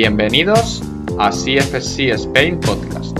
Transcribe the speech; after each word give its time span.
Bienvenidos 0.00 0.80
a 1.18 1.30
CFC 1.30 2.10
Spain 2.10 2.60
Podcast. 2.60 3.18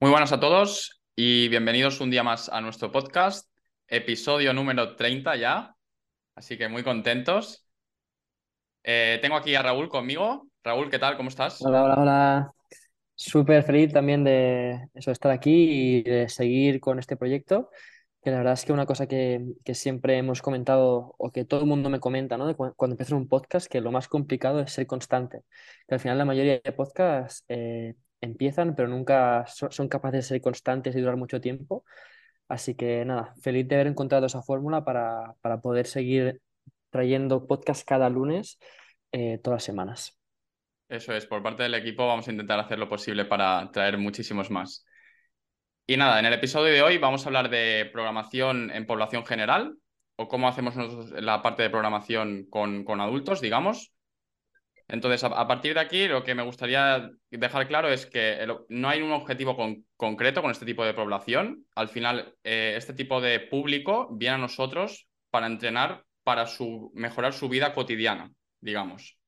Muy 0.00 0.10
buenas 0.10 0.32
a 0.32 0.40
todos 0.40 1.00
y 1.14 1.46
bienvenidos 1.46 2.00
un 2.00 2.10
día 2.10 2.24
más 2.24 2.48
a 2.48 2.60
nuestro 2.60 2.90
podcast, 2.90 3.48
episodio 3.86 4.52
número 4.52 4.96
30 4.96 5.36
ya, 5.36 5.76
así 6.34 6.58
que 6.58 6.68
muy 6.68 6.82
contentos. 6.82 7.68
Eh, 8.82 9.20
tengo 9.22 9.36
aquí 9.36 9.54
a 9.54 9.62
Raúl 9.62 9.88
conmigo. 9.88 10.48
Raúl, 10.64 10.90
¿qué 10.90 10.98
tal? 10.98 11.16
¿Cómo 11.16 11.28
estás? 11.28 11.62
Hola, 11.62 11.84
hola, 11.84 11.94
hola. 11.94 12.52
Súper 13.14 13.62
feliz 13.62 13.92
también 13.92 14.24
de 14.24 14.88
eso, 14.92 15.12
estar 15.12 15.30
aquí 15.30 15.52
y 15.70 16.02
de 16.02 16.28
seguir 16.28 16.80
con 16.80 16.98
este 16.98 17.16
proyecto, 17.16 17.70
que 18.22 18.30
la 18.30 18.38
verdad 18.38 18.54
es 18.54 18.64
que 18.64 18.72
una 18.72 18.86
cosa 18.86 19.06
que, 19.08 19.44
que 19.64 19.74
siempre 19.74 20.16
hemos 20.18 20.42
comentado 20.42 21.14
o 21.18 21.32
que 21.32 21.44
todo 21.44 21.60
el 21.60 21.66
mundo 21.66 21.90
me 21.90 22.00
comenta, 22.00 22.36
¿no? 22.38 22.46
De 22.46 22.54
cu- 22.54 22.74
cuando 22.76 22.94
empiezas 22.94 23.12
un 23.14 23.28
podcast, 23.28 23.66
que 23.70 23.80
lo 23.80 23.90
más 23.92 24.08
complicado 24.08 24.60
es 24.60 24.72
ser 24.72 24.86
constante, 24.86 25.40
que 25.88 25.94
al 25.94 26.00
final 26.00 26.18
la 26.18 26.24
mayoría 26.24 26.60
de 26.64 26.72
podcasts 26.72 27.44
eh, 27.48 27.94
empiezan, 28.20 28.74
pero 28.76 28.88
nunca 28.88 29.44
so- 29.48 29.70
son 29.70 29.88
capaces 29.88 30.18
de 30.24 30.28
ser 30.36 30.40
constantes 30.40 30.94
y 30.96 31.00
durar 31.00 31.16
mucho 31.16 31.40
tiempo. 31.40 31.84
Así 32.48 32.74
que 32.74 33.04
nada, 33.04 33.34
feliz 33.42 33.66
de 33.68 33.76
haber 33.76 33.86
encontrado 33.88 34.26
esa 34.26 34.42
fórmula 34.42 34.84
para, 34.84 35.34
para 35.40 35.60
poder 35.60 35.86
seguir 35.86 36.40
trayendo 36.90 37.46
podcast 37.46 37.86
cada 37.88 38.10
lunes 38.10 38.58
eh, 39.12 39.38
todas 39.42 39.56
las 39.58 39.64
semanas. 39.64 40.18
Eso 40.88 41.14
es, 41.14 41.26
por 41.26 41.42
parte 41.42 41.62
del 41.62 41.74
equipo 41.74 42.06
vamos 42.06 42.28
a 42.28 42.30
intentar 42.30 42.60
hacer 42.60 42.78
lo 42.78 42.88
posible 42.88 43.24
para 43.24 43.70
traer 43.72 43.96
muchísimos 43.96 44.50
más. 44.50 44.84
Y 45.86 45.96
nada, 45.96 46.20
en 46.20 46.26
el 46.26 46.32
episodio 46.32 46.72
de 46.72 46.82
hoy 46.82 46.98
vamos 46.98 47.24
a 47.24 47.28
hablar 47.28 47.50
de 47.50 47.90
programación 47.92 48.70
en 48.70 48.86
población 48.86 49.26
general 49.26 49.76
o 50.16 50.28
cómo 50.28 50.48
hacemos 50.48 50.76
nosotros 50.76 51.10
la 51.20 51.42
parte 51.42 51.62
de 51.64 51.70
programación 51.70 52.46
con, 52.48 52.84
con 52.84 53.00
adultos, 53.00 53.40
digamos. 53.40 53.92
Entonces, 54.88 55.24
a, 55.24 55.46
partir 55.48 55.74
de 55.74 55.80
aquí, 55.80 56.06
lo 56.06 56.22
que 56.22 56.34
me 56.34 56.42
gustaría 56.42 57.10
dejar 57.30 57.66
claro 57.66 57.88
es 57.88 58.06
que 58.06 58.46
no 58.68 58.88
hay 58.88 59.00
un 59.02 59.12
objetivo 59.12 59.56
con- 59.56 59.86
concreto 59.96 60.42
con 60.42 60.50
este 60.50 60.66
tipo 60.66 60.84
de 60.84 60.94
población. 60.94 61.66
Al 61.74 61.88
final, 61.88 62.34
eh, 62.44 62.74
este 62.76 62.92
tipo 62.92 63.20
de 63.20 63.40
público 63.40 64.08
viene 64.12 64.34
a 64.36 64.38
nosotros 64.38 65.08
para 65.30 65.46
entrenar, 65.46 66.04
para 66.22 66.46
su, 66.46 66.92
mejorar 66.94 67.32
su 67.32 67.48
vida 67.48 67.72
cotidiana, 67.72 68.30
digamos. 68.60 69.18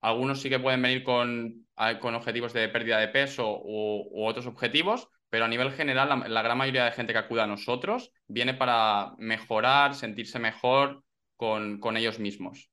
Algunos 0.00 0.40
sí 0.40 0.48
que 0.48 0.58
pueden 0.58 0.82
venir 0.82 1.04
con, 1.04 1.66
con 2.00 2.14
objetivos 2.14 2.52
de 2.52 2.68
pérdida 2.68 2.98
de 2.98 3.08
peso 3.08 3.60
u, 3.62 4.08
u 4.10 4.26
otros 4.26 4.46
objetivos, 4.46 5.08
pero 5.34 5.46
a 5.46 5.48
nivel 5.48 5.72
general, 5.72 6.22
la, 6.28 6.42
gran 6.42 6.56
mayoría 6.56 6.84
de 6.84 6.92
gente 6.92 7.12
que 7.12 7.18
acude 7.18 7.40
a 7.40 7.48
nosotros 7.48 8.12
viene 8.28 8.54
para 8.54 9.14
mejorar, 9.18 9.96
sentirse 9.96 10.38
mejor 10.38 11.02
con, 11.34 11.80
con 11.80 11.96
ellos 11.96 12.20
mismos. 12.20 12.70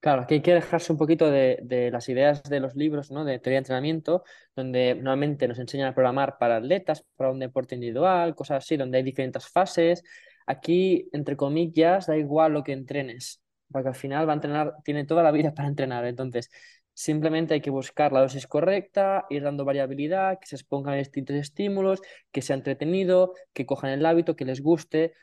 Claro, 0.00 0.22
aquí 0.22 0.36
hay 0.36 0.40
que 0.40 0.54
dejarse 0.54 0.92
un 0.92 0.98
poquito 0.98 1.30
de, 1.30 1.58
de 1.62 1.90
las 1.90 2.08
ideas 2.08 2.42
de 2.42 2.58
los 2.58 2.74
libros, 2.74 3.10
¿no? 3.10 3.26
De 3.26 3.38
teoría 3.38 3.56
de 3.56 3.64
entrenamiento, 3.64 4.24
donde 4.56 4.94
normalmente 4.94 5.46
nos 5.46 5.58
enseñan 5.58 5.88
a 5.88 5.94
programar 5.94 6.38
para 6.38 6.56
atletas, 6.56 7.04
para 7.14 7.30
un 7.30 7.40
deporte 7.40 7.74
individual, 7.74 8.34
cosas 8.34 8.64
así, 8.64 8.78
donde 8.78 8.96
hay 8.96 9.04
diferentes 9.04 9.46
fases. 9.46 10.02
Aquí, 10.46 11.06
entre 11.12 11.36
comillas, 11.36 12.06
da 12.06 12.16
igual 12.16 12.54
lo 12.54 12.64
que 12.64 12.72
entrenes, 12.72 13.42
porque 13.70 13.88
al 13.88 13.94
final 13.94 14.26
va 14.26 14.32
a 14.32 14.36
entrenar, 14.36 14.72
tiene 14.84 15.04
toda 15.04 15.22
la 15.22 15.32
vida 15.32 15.52
para 15.52 15.68
entrenar. 15.68 16.06
Entonces, 16.06 16.50
simplemente 16.98 17.54
hay 17.54 17.60
que 17.60 17.70
buscar 17.70 18.12
la 18.12 18.22
dosis 18.22 18.48
correcta, 18.48 19.24
ir 19.30 19.44
dando 19.44 19.64
variabilidad, 19.64 20.40
que 20.40 20.48
se 20.48 20.56
expongan 20.56 20.94
a 20.94 20.96
distintos 20.96 21.36
estímulos, 21.36 22.02
que 22.32 22.42
sea 22.42 22.56
entretenido, 22.56 23.34
que 23.52 23.66
cojan 23.66 23.90
el 23.90 24.04
hábito, 24.04 24.34
que 24.34 24.44
les 24.44 24.60
guste. 24.60 25.14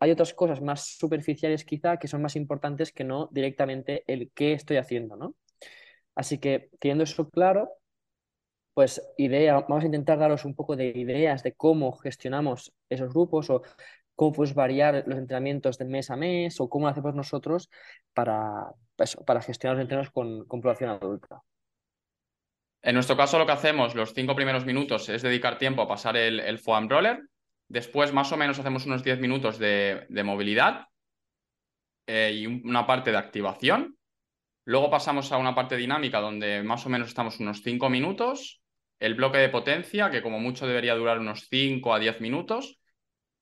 Hay 0.00 0.10
otras 0.10 0.32
cosas 0.32 0.62
más 0.62 0.96
superficiales 0.96 1.66
quizá 1.66 1.98
que 1.98 2.08
son 2.08 2.22
más 2.22 2.34
importantes 2.34 2.92
que 2.92 3.04
no 3.04 3.28
directamente 3.30 4.04
el 4.06 4.30
qué 4.34 4.54
estoy 4.54 4.78
haciendo, 4.78 5.16
¿no? 5.16 5.34
Así 6.14 6.38
que 6.38 6.70
teniendo 6.80 7.04
eso 7.04 7.28
claro, 7.28 7.72
pues 8.72 9.02
idea, 9.18 9.60
vamos 9.68 9.82
a 9.82 9.86
intentar 9.86 10.18
daros 10.18 10.46
un 10.46 10.54
poco 10.54 10.76
de 10.76 10.86
ideas 10.86 11.42
de 11.42 11.52
cómo 11.52 11.92
gestionamos 11.92 12.72
esos 12.88 13.12
grupos 13.12 13.50
o 13.50 13.60
cómo 14.18 14.32
puedes 14.32 14.52
variar 14.52 15.04
los 15.06 15.16
entrenamientos 15.16 15.78
de 15.78 15.84
mes 15.84 16.10
a 16.10 16.16
mes 16.16 16.60
o 16.60 16.68
cómo 16.68 16.86
lo 16.86 16.90
hacemos 16.90 17.14
nosotros 17.14 17.70
para, 18.12 18.66
para 19.24 19.40
gestionar 19.42 19.76
los 19.76 19.84
entrenos 19.84 20.10
con, 20.10 20.44
con 20.48 20.60
población 20.60 20.90
adulta. 20.90 21.40
En 22.82 22.94
nuestro 22.94 23.16
caso, 23.16 23.38
lo 23.38 23.46
que 23.46 23.52
hacemos 23.52 23.94
los 23.94 24.12
cinco 24.14 24.34
primeros 24.34 24.66
minutos 24.66 25.08
es 25.08 25.22
dedicar 25.22 25.56
tiempo 25.56 25.82
a 25.82 25.88
pasar 25.88 26.16
el, 26.16 26.58
foam 26.58 26.88
roller. 26.88 27.20
Después, 27.68 28.12
más 28.12 28.32
o 28.32 28.36
menos, 28.36 28.58
hacemos 28.58 28.86
unos 28.86 29.04
10 29.04 29.20
minutos 29.20 29.56
de, 29.58 30.04
de 30.08 30.24
movilidad 30.24 30.86
eh, 32.08 32.32
y 32.34 32.46
un- 32.48 32.62
una 32.64 32.86
parte 32.88 33.12
de 33.12 33.18
activación. 33.18 33.96
Luego 34.64 34.90
pasamos 34.90 35.30
a 35.30 35.38
una 35.38 35.54
parte 35.54 35.76
dinámica 35.76 36.18
donde 36.20 36.62
más 36.64 36.84
o 36.86 36.88
menos 36.88 37.06
estamos 37.08 37.38
unos 37.38 37.62
5 37.62 37.88
minutos. 37.88 38.62
El 38.98 39.14
bloque 39.14 39.38
de 39.38 39.48
potencia, 39.48 40.10
que 40.10 40.22
como 40.22 40.40
mucho 40.40 40.66
debería 40.66 40.96
durar 40.96 41.20
unos 41.20 41.46
5 41.48 41.94
a 41.94 42.00
10 42.00 42.20
minutos. 42.20 42.80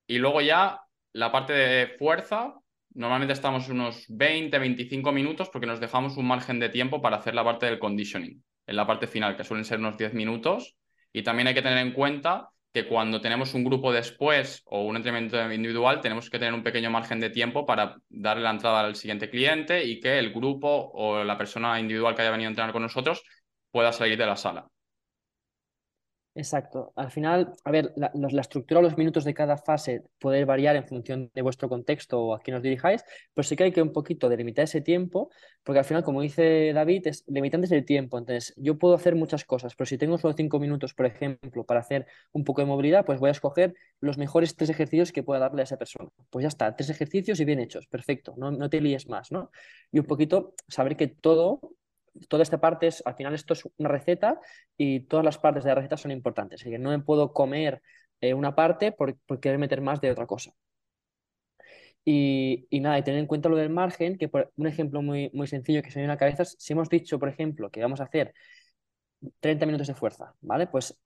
Y 0.06 0.18
luego 0.18 0.40
ya 0.40 0.80
la 1.12 1.32
parte 1.32 1.52
de 1.52 1.86
fuerza, 1.98 2.54
normalmente 2.94 3.32
estamos 3.32 3.68
unos 3.68 4.04
20, 4.08 4.58
25 4.58 5.12
minutos 5.12 5.48
porque 5.50 5.66
nos 5.66 5.80
dejamos 5.80 6.16
un 6.16 6.26
margen 6.26 6.60
de 6.60 6.68
tiempo 6.68 7.00
para 7.02 7.16
hacer 7.16 7.34
la 7.34 7.44
parte 7.44 7.66
del 7.66 7.78
conditioning, 7.78 8.42
en 8.66 8.76
la 8.76 8.86
parte 8.86 9.06
final, 9.06 9.36
que 9.36 9.44
suelen 9.44 9.64
ser 9.64 9.78
unos 9.78 9.96
10 9.96 10.14
minutos. 10.14 10.76
Y 11.12 11.22
también 11.22 11.48
hay 11.48 11.54
que 11.54 11.62
tener 11.62 11.78
en 11.78 11.92
cuenta 11.92 12.50
que 12.76 12.86
cuando 12.86 13.22
tenemos 13.22 13.54
un 13.54 13.64
grupo 13.64 13.90
después 13.90 14.62
o 14.66 14.82
un 14.82 14.96
entrenamiento 14.96 15.40
individual, 15.50 16.02
tenemos 16.02 16.28
que 16.28 16.38
tener 16.38 16.52
un 16.52 16.62
pequeño 16.62 16.90
margen 16.90 17.18
de 17.20 17.30
tiempo 17.30 17.64
para 17.64 17.96
darle 18.10 18.42
la 18.42 18.50
entrada 18.50 18.80
al 18.80 18.96
siguiente 18.96 19.30
cliente 19.30 19.82
y 19.82 19.98
que 19.98 20.18
el 20.18 20.30
grupo 20.30 20.90
o 20.92 21.24
la 21.24 21.38
persona 21.38 21.80
individual 21.80 22.14
que 22.14 22.20
haya 22.20 22.30
venido 22.30 22.48
a 22.48 22.50
entrenar 22.50 22.72
con 22.74 22.82
nosotros 22.82 23.22
pueda 23.70 23.92
salir 23.92 24.18
de 24.18 24.26
la 24.26 24.36
sala. 24.36 24.66
Exacto. 26.36 26.92
Al 26.96 27.10
final, 27.10 27.54
a 27.64 27.70
ver, 27.70 27.94
la, 27.96 28.10
estructura 28.42 28.80
o 28.80 28.82
los 28.82 28.98
minutos 28.98 29.24
de 29.24 29.32
cada 29.32 29.56
fase 29.56 30.02
puede 30.18 30.44
variar 30.44 30.76
en 30.76 30.86
función 30.86 31.30
de 31.34 31.40
vuestro 31.40 31.66
contexto 31.70 32.20
o 32.20 32.34
a 32.34 32.40
quién 32.40 32.58
os 32.58 32.62
dirijáis, 32.62 33.02
pero 33.32 33.42
sí 33.42 33.56
que 33.56 33.64
hay 33.64 33.72
que 33.72 33.80
un 33.80 33.90
poquito 33.90 34.28
delimitar 34.28 34.64
ese 34.64 34.82
tiempo, 34.82 35.30
porque 35.64 35.78
al 35.78 35.86
final, 35.86 36.04
como 36.04 36.20
dice 36.20 36.74
David, 36.74 37.06
es 37.06 37.24
limitante 37.26 37.74
el 37.74 37.86
tiempo. 37.86 38.18
Entonces, 38.18 38.52
yo 38.58 38.78
puedo 38.78 38.94
hacer 38.94 39.14
muchas 39.14 39.46
cosas, 39.46 39.74
pero 39.74 39.86
si 39.86 39.96
tengo 39.96 40.18
solo 40.18 40.34
cinco 40.34 40.60
minutos, 40.60 40.92
por 40.92 41.06
ejemplo, 41.06 41.64
para 41.64 41.80
hacer 41.80 42.06
un 42.32 42.44
poco 42.44 42.60
de 42.60 42.66
movilidad, 42.66 43.06
pues 43.06 43.18
voy 43.18 43.28
a 43.28 43.32
escoger 43.32 43.74
los 44.00 44.18
mejores 44.18 44.56
tres 44.56 44.68
ejercicios 44.68 45.12
que 45.12 45.22
pueda 45.22 45.40
darle 45.40 45.62
a 45.62 45.64
esa 45.64 45.78
persona. 45.78 46.10
Pues 46.28 46.42
ya 46.42 46.48
está, 46.48 46.76
tres 46.76 46.90
ejercicios 46.90 47.40
y 47.40 47.46
bien 47.46 47.60
hechos, 47.60 47.86
perfecto, 47.86 48.34
no, 48.36 48.50
no 48.50 48.68
te 48.68 48.82
líes 48.82 49.08
más, 49.08 49.32
¿no? 49.32 49.50
Y 49.90 50.00
un 50.00 50.04
poquito 50.04 50.54
saber 50.68 50.98
que 50.98 51.06
todo... 51.06 51.60
Toda 52.28 52.42
esta 52.42 52.60
parte 52.60 52.88
es, 52.88 53.02
al 53.06 53.14
final 53.14 53.34
esto 53.34 53.52
es 53.54 53.68
una 53.78 53.88
receta 53.88 54.40
y 54.76 55.00
todas 55.00 55.24
las 55.24 55.38
partes 55.38 55.64
de 55.64 55.70
la 55.70 55.76
receta 55.76 55.96
son 55.96 56.10
importantes. 56.10 56.60
Así 56.60 56.70
que 56.70 56.78
no 56.78 56.90
me 56.90 56.98
puedo 57.00 57.32
comer 57.32 57.82
eh, 58.20 58.34
una 58.34 58.54
parte 58.54 58.92
por, 58.92 59.18
querer 59.40 59.58
meter 59.58 59.80
más 59.80 60.00
de 60.00 60.10
otra 60.10 60.26
cosa. 60.26 60.52
Y, 62.04 62.66
y 62.70 62.80
nada, 62.80 62.98
y 62.98 63.02
tener 63.02 63.18
en 63.20 63.26
cuenta 63.26 63.48
lo 63.48 63.56
del 63.56 63.70
margen, 63.70 64.16
que 64.16 64.28
por 64.28 64.52
un 64.56 64.66
ejemplo 64.68 65.02
muy, 65.02 65.30
muy 65.34 65.46
sencillo 65.48 65.82
que 65.82 65.90
se 65.90 65.98
me 65.98 66.02
viene 66.02 66.12
a 66.12 66.14
la 66.14 66.18
cabeza, 66.18 66.44
si 66.44 66.72
hemos 66.72 66.88
dicho, 66.88 67.18
por 67.18 67.28
ejemplo, 67.28 67.70
que 67.70 67.80
vamos 67.80 68.00
a 68.00 68.04
hacer 68.04 68.32
30 69.40 69.66
minutos 69.66 69.88
de 69.88 69.94
fuerza, 69.94 70.34
¿vale? 70.40 70.66
Pues 70.66 70.96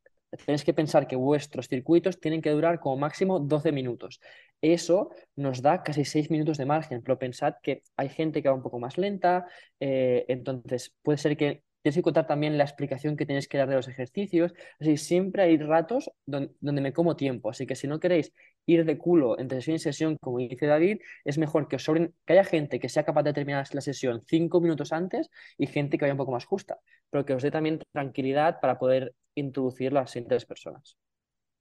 tenéis 0.46 0.64
que 0.64 0.74
pensar 0.74 1.06
que 1.06 1.16
vuestros 1.16 1.68
circuitos 1.68 2.20
tienen 2.20 2.42
que 2.42 2.50
durar 2.50 2.80
como 2.80 2.96
máximo 2.96 3.40
12 3.40 3.72
minutos. 3.72 4.20
Eso 4.62 5.10
nos 5.36 5.62
da 5.62 5.82
casi 5.82 6.04
6 6.04 6.30
minutos 6.30 6.58
de 6.58 6.66
margen, 6.66 7.02
pero 7.02 7.18
pensad 7.18 7.54
que 7.62 7.82
hay 7.96 8.08
gente 8.08 8.42
que 8.42 8.48
va 8.48 8.54
un 8.54 8.62
poco 8.62 8.78
más 8.78 8.98
lenta, 8.98 9.46
eh, 9.80 10.24
entonces 10.28 10.94
puede 11.02 11.18
ser 11.18 11.36
que 11.36 11.62
tienes 11.82 11.96
que 11.96 12.02
contar 12.02 12.26
también 12.26 12.58
la 12.58 12.64
explicación 12.64 13.16
que 13.16 13.24
tenéis 13.24 13.48
que 13.48 13.56
dar 13.56 13.68
de 13.68 13.76
los 13.76 13.88
ejercicios. 13.88 14.52
Así, 14.78 14.96
siempre 14.98 15.42
hay 15.44 15.56
ratos 15.58 16.10
don- 16.26 16.54
donde 16.60 16.82
me 16.82 16.92
como 16.92 17.16
tiempo, 17.16 17.48
así 17.50 17.66
que 17.66 17.74
si 17.74 17.88
no 17.88 17.98
queréis 18.00 18.32
ir 18.66 18.84
de 18.84 18.98
culo 18.98 19.38
entre 19.38 19.58
sesión 19.58 19.76
y 19.76 19.78
sesión, 19.78 20.16
como 20.20 20.38
dice 20.38 20.66
David, 20.66 20.98
es 21.24 21.38
mejor 21.38 21.68
que 21.68 21.76
os 21.76 21.82
sobren, 21.84 22.14
que 22.26 22.34
haya 22.34 22.44
gente 22.44 22.78
que 22.80 22.88
sea 22.90 23.04
capaz 23.04 23.22
de 23.22 23.32
terminar 23.32 23.66
la 23.72 23.80
sesión 23.80 24.22
5 24.28 24.60
minutos 24.60 24.92
antes 24.92 25.30
y 25.58 25.66
gente 25.66 25.96
que 25.98 26.04
vaya 26.04 26.12
un 26.14 26.18
poco 26.18 26.32
más 26.32 26.44
justa 26.44 26.78
pero 27.10 27.24
que 27.26 27.34
os 27.34 27.42
dé 27.42 27.50
también 27.50 27.80
tranquilidad 27.92 28.60
para 28.60 28.78
poder 28.78 29.14
introducir 29.34 29.92
las 29.92 30.10
siguientes 30.10 30.44
personas. 30.46 30.96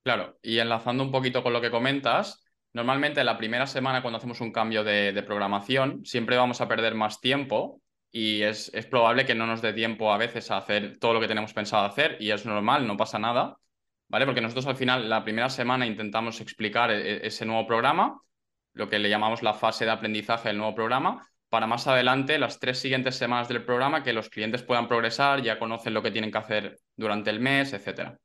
Claro, 0.03 0.37
y 0.41 0.59
enlazando 0.59 1.03
un 1.03 1.11
poquito 1.11 1.43
con 1.43 1.53
lo 1.53 1.61
que 1.61 1.71
comentas, 1.71 2.43
normalmente 2.73 3.23
la 3.23 3.37
primera 3.37 3.67
semana 3.67 4.01
cuando 4.01 4.17
hacemos 4.17 4.41
un 4.41 4.51
cambio 4.51 4.83
de, 4.83 5.11
de 5.11 5.23
programación 5.23 6.05
siempre 6.05 6.37
vamos 6.37 6.61
a 6.61 6.67
perder 6.67 6.95
más 6.95 7.19
tiempo 7.19 7.81
y 8.11 8.41
es, 8.41 8.71
es 8.73 8.85
probable 8.85 9.25
que 9.25 9.35
no 9.35 9.45
nos 9.45 9.61
dé 9.61 9.73
tiempo 9.73 10.11
a 10.11 10.17
veces 10.17 10.49
a 10.51 10.57
hacer 10.57 10.97
todo 10.99 11.13
lo 11.13 11.19
que 11.19 11.27
tenemos 11.27 11.53
pensado 11.53 11.85
hacer 11.85 12.17
y 12.19 12.31
es 12.31 12.45
normal, 12.45 12.87
no 12.87 12.97
pasa 12.97 13.19
nada, 13.19 13.57
¿vale? 14.07 14.25
Porque 14.25 14.41
nosotros 14.41 14.67
al 14.67 14.77
final 14.77 15.09
la 15.09 15.23
primera 15.23 15.49
semana 15.49 15.85
intentamos 15.85 16.41
explicar 16.41 16.91
e- 16.91 17.17
e- 17.17 17.27
ese 17.27 17.45
nuevo 17.45 17.67
programa, 17.67 18.19
lo 18.73 18.89
que 18.89 18.99
le 18.99 19.09
llamamos 19.09 19.43
la 19.43 19.53
fase 19.53 19.85
de 19.85 19.91
aprendizaje 19.91 20.49
del 20.49 20.57
nuevo 20.57 20.75
programa, 20.75 21.27
para 21.49 21.67
más 21.67 21.87
adelante, 21.87 22.37
las 22.37 22.59
tres 22.59 22.77
siguientes 22.77 23.15
semanas 23.15 23.47
del 23.47 23.65
programa, 23.65 24.03
que 24.03 24.13
los 24.13 24.29
clientes 24.29 24.63
puedan 24.63 24.87
progresar, 24.87 25.41
ya 25.41 25.59
conocen 25.59 25.93
lo 25.93 26.03
que 26.03 26.11
tienen 26.11 26.31
que 26.31 26.37
hacer 26.37 26.77
durante 26.95 27.29
el 27.29 27.39
mes, 27.39 27.73
etcétera. 27.73 28.17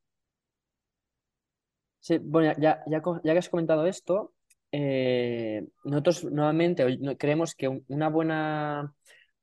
Sí, 1.99 2.19
bueno, 2.21 2.53
ya, 2.59 2.83
ya, 2.85 3.01
ya 3.23 3.33
que 3.33 3.39
has 3.39 3.49
comentado 3.49 3.87
esto, 3.87 4.35
eh, 4.71 5.65
nosotros 5.85 6.25
nuevamente 6.25 6.85
creemos 7.17 7.55
que 7.55 7.81
una 7.87 8.09
buena, 8.09 8.93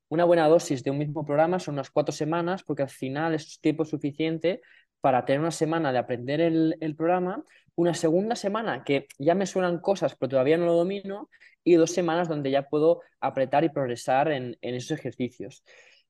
una 0.09 0.25
buena 0.25 0.47
dosis 0.47 0.85
de 0.85 0.91
un 0.91 0.99
mismo 0.99 1.25
programa 1.25 1.59
son 1.59 1.75
unas 1.75 1.91
cuatro 1.91 2.13
semanas, 2.13 2.63
porque 2.63 2.83
al 2.83 2.91
final 2.91 3.35
es 3.35 3.59
tiempo 3.61 3.85
suficiente 3.85 4.61
para 5.01 5.25
tener 5.25 5.41
una 5.41 5.51
semana 5.51 5.91
de 5.91 5.99
aprender 5.99 6.41
el, 6.41 6.77
el, 6.81 6.95
programa, 6.95 7.43
una 7.75 7.95
segunda 7.95 8.37
semana 8.37 8.85
que 8.85 9.07
ya 9.19 9.35
me 9.35 9.47
suenan 9.47 9.81
cosas, 9.81 10.15
pero 10.17 10.31
todavía 10.31 10.59
no 10.59 10.67
lo 10.67 10.75
domino, 10.75 11.29
y 11.65 11.75
dos 11.75 11.93
semanas 11.93 12.29
donde 12.29 12.51
ya 12.51 12.69
puedo 12.69 13.01
apretar 13.21 13.65
y 13.65 13.69
progresar 13.69 14.31
en, 14.33 14.57
en 14.61 14.75
esos 14.75 14.99
ejercicios. 14.99 15.65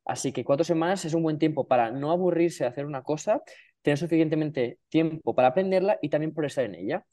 Así 0.05 0.33
que 0.33 0.45
cuatro 0.45 0.65
semanas 0.65 1.05
es 1.05 1.15
un 1.15 1.23
buen 1.23 1.39
tiempo 1.39 1.69
para 1.69 1.91
no 1.91 2.11
aburrirse 2.11 2.65
de 2.65 2.71
hacer 2.71 2.87
una 2.87 3.03
cosa, 3.03 3.43
tener 3.83 3.99
suficientemente 3.99 4.79
tiempo 4.89 5.35
para 5.35 5.49
aprenderla 5.49 5.99
y 6.03 6.09
también 6.09 6.33
progresar 6.33 6.65
en 6.65 6.75
ella. 6.75 7.07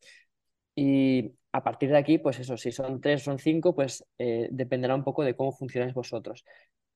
Y 0.75 1.33
a 1.51 1.63
partir 1.63 1.89
de 1.89 1.97
aquí, 1.97 2.17
pues 2.17 2.39
eso, 2.39 2.57
si 2.57 2.71
son 2.71 3.01
tres 3.01 3.23
son 3.23 3.39
cinco, 3.39 3.75
pues 3.75 4.05
eh, 4.17 4.47
dependerá 4.51 4.95
un 4.95 5.03
poco 5.03 5.23
de 5.23 5.35
cómo 5.35 5.51
funcionáis 5.51 5.93
vosotros. 5.93 6.45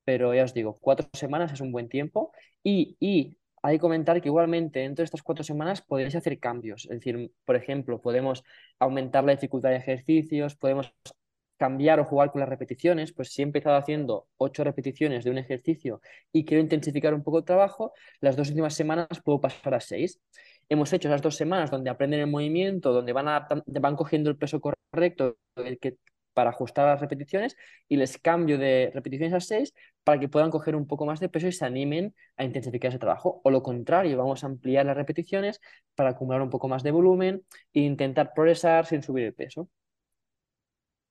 Pero 0.04 0.34
ya 0.34 0.44
os 0.44 0.54
digo, 0.54 0.78
cuatro 0.80 1.08
semanas 1.12 1.52
es 1.52 1.60
un 1.60 1.72
buen 1.72 1.88
tiempo 1.88 2.32
y, 2.62 2.96
y 3.00 3.36
hay 3.64 3.76
que 3.76 3.80
comentar 3.80 4.20
que 4.20 4.28
igualmente 4.28 4.80
dentro 4.80 5.00
de 5.02 5.06
estas 5.06 5.22
cuatro 5.22 5.42
semanas 5.42 5.80
podéis 5.80 6.14
hacer 6.14 6.38
cambios. 6.38 6.84
Es 6.84 6.98
decir, 7.00 7.32
por 7.46 7.56
ejemplo, 7.56 7.98
podemos 7.98 8.44
aumentar 8.78 9.24
la 9.24 9.32
dificultad 9.32 9.70
de 9.70 9.76
ejercicios, 9.76 10.54
podemos 10.54 10.92
cambiar 11.56 11.98
o 11.98 12.04
jugar 12.04 12.30
con 12.30 12.40
las 12.40 12.48
repeticiones, 12.50 13.14
pues 13.14 13.32
si 13.32 13.40
he 13.40 13.44
empezado 13.44 13.76
haciendo 13.76 14.28
ocho 14.36 14.64
repeticiones 14.64 15.24
de 15.24 15.30
un 15.30 15.38
ejercicio 15.38 16.02
y 16.30 16.44
quiero 16.44 16.62
intensificar 16.62 17.14
un 17.14 17.22
poco 17.22 17.38
el 17.38 17.44
trabajo, 17.44 17.94
las 18.20 18.36
dos 18.36 18.50
últimas 18.50 18.74
semanas 18.74 19.08
puedo 19.24 19.40
pasar 19.40 19.72
a 19.72 19.80
seis. 19.80 20.20
Hemos 20.68 20.92
hecho 20.92 21.08
esas 21.08 21.22
dos 21.22 21.34
semanas 21.34 21.70
donde 21.70 21.88
aprenden 21.88 22.20
el 22.20 22.26
movimiento, 22.26 22.92
donde 22.92 23.14
van, 23.14 23.46
van 23.64 23.96
cogiendo 23.96 24.28
el 24.28 24.36
peso 24.36 24.60
correcto 24.60 25.38
que, 25.80 25.96
para 26.34 26.50
ajustar 26.50 26.86
las 26.86 27.00
repeticiones 27.00 27.56
y 27.88 27.96
les 27.96 28.18
cambio 28.18 28.58
de 28.58 28.90
repeticiones 28.92 29.32
a 29.32 29.40
seis 29.40 29.72
para 30.04 30.20
que 30.20 30.28
puedan 30.28 30.50
coger 30.50 30.76
un 30.76 30.86
poco 30.86 31.06
más 31.06 31.20
de 31.20 31.28
peso 31.28 31.46
y 31.46 31.52
se 31.52 31.64
animen 31.64 32.14
a 32.36 32.44
intensificar 32.44 32.90
ese 32.90 32.98
trabajo. 32.98 33.40
O 33.44 33.50
lo 33.50 33.62
contrario, 33.62 34.18
vamos 34.18 34.44
a 34.44 34.48
ampliar 34.48 34.84
las 34.84 34.96
repeticiones 34.96 35.60
para 35.94 36.10
acumular 36.10 36.42
un 36.42 36.50
poco 36.50 36.68
más 36.68 36.82
de 36.82 36.90
volumen 36.90 37.42
e 37.72 37.80
intentar 37.80 38.32
progresar 38.34 38.86
sin 38.86 39.02
subir 39.02 39.24
el 39.24 39.34
peso. 39.34 39.68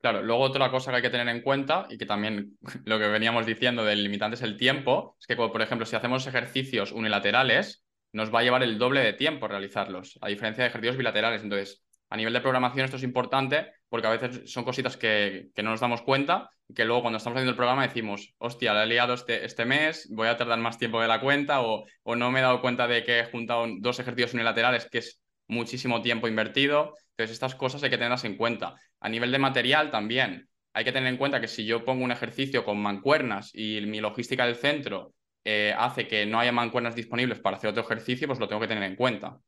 Claro, 0.01 0.21
luego 0.21 0.43
otra 0.43 0.69
cosa 0.69 0.91
que 0.91 0.97
hay 0.97 1.01
que 1.01 1.09
tener 1.09 1.29
en 1.29 1.41
cuenta 1.41 1.87
y 1.89 1.97
que 1.97 2.05
también 2.05 2.57
lo 2.85 2.99
que 2.99 3.07
veníamos 3.07 3.45
diciendo 3.45 3.85
del 3.85 4.03
limitante 4.03 4.35
es 4.35 4.41
el 4.41 4.57
tiempo, 4.57 5.15
es 5.19 5.27
que, 5.27 5.37
por 5.37 5.61
ejemplo, 5.61 5.85
si 5.85 5.95
hacemos 5.95 6.27
ejercicios 6.27 6.91
unilaterales, 6.91 7.85
nos 8.11 8.33
va 8.33 8.39
a 8.39 8.43
llevar 8.43 8.63
el 8.63 8.77
doble 8.77 8.99
de 8.99 9.13
tiempo 9.13 9.47
realizarlos, 9.47 10.19
a 10.21 10.27
diferencia 10.27 10.63
de 10.63 10.69
ejercicios 10.69 10.97
bilaterales. 10.97 11.41
Entonces, 11.41 11.83
a 12.13 12.15
nivel 12.15 12.31
de 12.31 12.41
programación 12.41 12.85
esto 12.85 12.97
es 12.97 13.03
importante 13.03 13.71
porque 13.89 14.05
a 14.05 14.11
veces 14.11 14.51
son 14.51 14.63
cositas 14.63 14.97
que, 14.97 15.49
no 15.57 15.71
nos 15.71 15.79
damos 15.79 16.03
cuenta 16.03 16.51
y 16.67 16.75
que 16.75 16.85
luego 16.85 17.01
cuando 17.01 17.17
estamos 17.17 17.37
haciendo 17.37 17.49
el 17.49 17.57
programa 17.57 17.87
decimos, 17.87 18.35
hostia, 18.37 18.71
la 18.75 18.83
he 18.83 18.85
liado 18.85 19.15
este, 19.15 19.43
este 19.43 19.65
mes, 19.65 20.07
voy 20.11 20.27
a 20.27 20.37
tardar 20.37 20.59
más 20.59 20.77
tiempo 20.77 21.01
de 21.01 21.07
la 21.07 21.19
cuenta 21.19 21.63
o, 21.63 21.85
no 22.05 22.31
me 22.31 22.37
he 22.37 22.43
dado 22.43 22.61
cuenta 22.61 22.87
de 22.87 23.03
que 23.03 23.21
he 23.21 23.25
juntado 23.25 23.65
dos 23.79 23.97
ejercicios 23.97 24.35
unilaterales, 24.35 24.87
que 24.91 24.99
es 24.99 25.23
muchísimo 25.47 26.03
tiempo 26.03 26.27
invertido. 26.27 26.93
Entonces, 27.17 27.33
estas 27.33 27.55
cosas 27.55 27.81
hay 27.81 27.89
que 27.89 27.97
tenerlas 27.97 28.25
en 28.25 28.37
cuenta. 28.37 28.75
A 28.99 29.09
nivel 29.09 29.31
de 29.31 29.39
material 29.39 29.89
también, 29.89 30.47
hay 30.71 30.83
que 30.83 30.91
tener 30.91 31.09
en 31.09 31.17
cuenta 31.17 31.41
que 31.41 31.47
si 31.47 31.65
yo 31.65 31.83
pongo 31.83 32.03
un 32.03 32.11
ejercicio 32.11 32.63
con 32.63 32.77
mancuernas 32.77 33.49
y 33.55 33.81
mi 33.87 34.01
logística 34.01 34.45
del 34.45 34.55
centro 34.55 35.15
eh, 35.45 35.73
hace 35.75 36.07
que 36.07 36.27
no 36.27 36.39
haya 36.39 36.51
mancuernas 36.51 36.93
disponibles 36.93 37.39
para 37.39 37.57
hacer 37.57 37.71
otro 37.71 37.81
ejercicio, 37.81 38.27
pues 38.27 38.39
lo 38.39 38.47
tengo 38.47 38.61
que 38.61 38.67
tener 38.67 38.83
en 38.83 38.95
cuenta. 38.95 39.39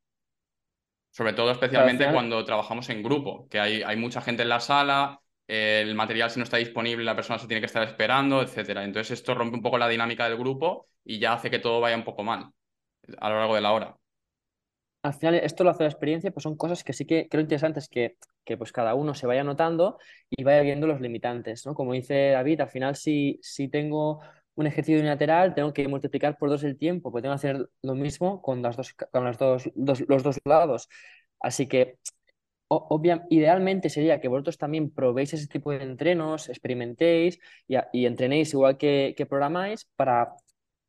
Sobre 1.15 1.31
todo, 1.31 1.51
especialmente 1.51 2.11
cuando 2.11 2.43
trabajamos 2.43 2.89
en 2.89 3.01
grupo, 3.01 3.47
que 3.49 3.59
hay, 3.59 3.81
hay 3.83 3.95
mucha 3.95 4.21
gente 4.21 4.43
en 4.43 4.49
la 4.49 4.59
sala, 4.59 5.21
el 5.47 5.95
material 5.95 6.29
si 6.29 6.39
no 6.39 6.43
está 6.43 6.57
disponible, 6.57 7.05
la 7.05 7.15
persona 7.15 7.39
se 7.39 7.47
tiene 7.47 7.61
que 7.61 7.67
estar 7.67 7.83
esperando, 7.83 8.41
etcétera. 8.41 8.83
Entonces, 8.83 9.19
esto 9.19 9.33
rompe 9.33 9.55
un 9.55 9.61
poco 9.61 9.77
la 9.77 9.87
dinámica 9.87 10.27
del 10.27 10.37
grupo 10.37 10.87
y 11.05 11.19
ya 11.19 11.33
hace 11.33 11.49
que 11.49 11.59
todo 11.59 11.79
vaya 11.79 11.95
un 11.95 12.03
poco 12.03 12.23
mal 12.23 12.49
a 13.19 13.29
lo 13.29 13.37
largo 13.39 13.55
de 13.55 13.61
la 13.61 13.71
hora 13.71 13.95
al 15.03 15.13
final 15.13 15.35
esto 15.35 15.63
lo 15.63 15.69
hace 15.69 15.83
la 15.83 15.89
experiencia, 15.89 16.31
pues 16.31 16.43
son 16.43 16.57
cosas 16.57 16.83
que 16.83 16.91
sí 16.91 17.05
que 17.05 17.27
creo 17.29 17.41
interesantes 17.41 17.87
que, 17.87 18.17
que 18.43 18.57
pues 18.57 18.71
cada 18.71 18.95
uno 18.95 19.13
se 19.13 19.27
vaya 19.27 19.43
notando 19.43 19.99
y 20.31 20.43
vaya 20.43 20.61
viendo 20.61 20.87
los 20.87 20.99
limitantes, 20.99 21.65
¿no? 21.65 21.75
Como 21.75 21.93
dice 21.93 22.31
David, 22.31 22.61
al 22.61 22.69
final 22.69 22.95
si, 22.95 23.39
si 23.43 23.67
tengo 23.67 24.21
un 24.55 24.67
ejercicio 24.67 24.99
unilateral, 24.99 25.53
tengo 25.53 25.73
que 25.73 25.87
multiplicar 25.87 26.37
por 26.37 26.49
dos 26.49 26.63
el 26.63 26.77
tiempo, 26.77 27.11
pues 27.11 27.21
tengo 27.21 27.33
que 27.33 27.37
hacer 27.37 27.69
lo 27.81 27.95
mismo 27.95 28.41
con, 28.41 28.61
las 28.61 28.77
dos, 28.77 28.93
con 28.93 29.23
las 29.25 29.37
dos, 29.37 29.69
los 29.75 30.23
dos 30.23 30.39
lados. 30.45 30.89
Así 31.39 31.67
que 31.67 31.97
obvia, 32.67 33.25
idealmente 33.29 33.89
sería 33.89 34.19
que 34.19 34.27
vosotros 34.27 34.57
también 34.57 34.91
probéis 34.91 35.33
ese 35.33 35.47
tipo 35.47 35.71
de 35.71 35.83
entrenos, 35.83 36.49
experimentéis 36.49 37.39
y, 37.67 37.75
y 37.93 38.05
entrenéis 38.05 38.53
igual 38.53 38.77
que, 38.77 39.13
que 39.17 39.25
programáis 39.25 39.85
para 39.95 40.35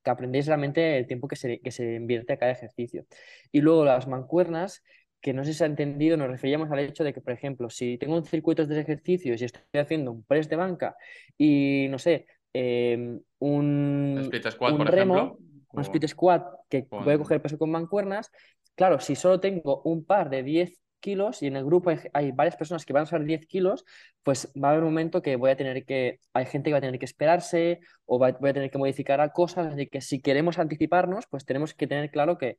que 0.02 0.10
aprendéis 0.10 0.46
realmente 0.46 0.98
el 0.98 1.06
tiempo 1.06 1.28
que 1.28 1.36
se, 1.36 1.60
que 1.60 1.70
se 1.72 1.94
invierte 1.94 2.32
a 2.32 2.38
cada 2.38 2.52
ejercicio. 2.52 3.06
Y 3.52 3.60
luego 3.60 3.84
las 3.84 4.06
mancuernas, 4.06 4.82
que 5.20 5.32
no 5.32 5.44
sé 5.44 5.52
si 5.52 5.58
se 5.58 5.64
ha 5.64 5.66
entendido, 5.66 6.16
nos 6.16 6.28
referíamos 6.30 6.70
al 6.70 6.78
hecho 6.78 7.02
de 7.04 7.12
que, 7.12 7.20
por 7.20 7.32
ejemplo, 7.32 7.68
si 7.70 7.98
tengo 7.98 8.16
un 8.16 8.24
circuito 8.24 8.64
de 8.66 8.80
ejercicios 8.80 9.42
y 9.42 9.44
estoy 9.46 9.62
haciendo 9.80 10.12
un 10.12 10.24
press 10.24 10.48
de 10.48 10.56
banca 10.56 10.96
y, 11.36 11.88
no 11.90 11.98
sé, 11.98 12.26
em, 12.56 13.20
un, 13.38 14.18
split 14.24 14.48
squat, 14.50 14.76
por 14.76 14.88
ejemplo, 14.88 15.38
un 15.72 15.82
split 15.82 16.06
squat 16.08 16.46
que 16.68 16.84
puede 16.84 17.18
coger 17.18 17.42
peso 17.42 17.58
con 17.58 17.70
mancuernas, 17.70 18.30
claro, 18.74 19.00
si 19.00 19.14
solo 19.14 19.40
tengo 19.40 19.82
un 19.82 20.04
par 20.04 20.30
de 20.30 20.42
10 20.42 20.80
kilos 21.00 21.42
y 21.42 21.46
en 21.46 21.56
el 21.56 21.64
grupo 21.64 21.90
hay, 22.12 22.32
varias 22.32 22.56
personas 22.56 22.84
que 22.86 22.92
van 22.92 23.02
a 23.02 23.06
ser 23.06 23.24
10 23.24 23.46
kilos, 23.46 23.84
pues 24.22 24.50
va 24.60 24.68
a 24.68 24.70
haber 24.72 24.84
un 24.84 24.90
momento 24.90 25.22
que 25.22 25.36
voy 25.36 25.50
a 25.50 25.56
tener 25.56 25.84
que, 25.84 26.18
hay 26.32 26.46
gente 26.46 26.70
que 26.70 26.72
va 26.72 26.78
a 26.78 26.80
tener 26.80 26.98
que 26.98 27.04
esperarse 27.04 27.80
o 28.06 28.18
voy 28.18 28.30
a 28.30 28.52
tener 28.52 28.70
que 28.70 28.78
modificar 28.78 29.20
a 29.20 29.32
cosas, 29.32 29.72
así 29.72 29.86
que 29.86 30.00
si 30.00 30.20
queremos 30.20 30.58
anticiparnos, 30.58 31.26
pues 31.30 31.44
tenemos 31.44 31.74
que 31.74 31.86
tener 31.86 32.10
claro 32.10 32.38
que, 32.38 32.56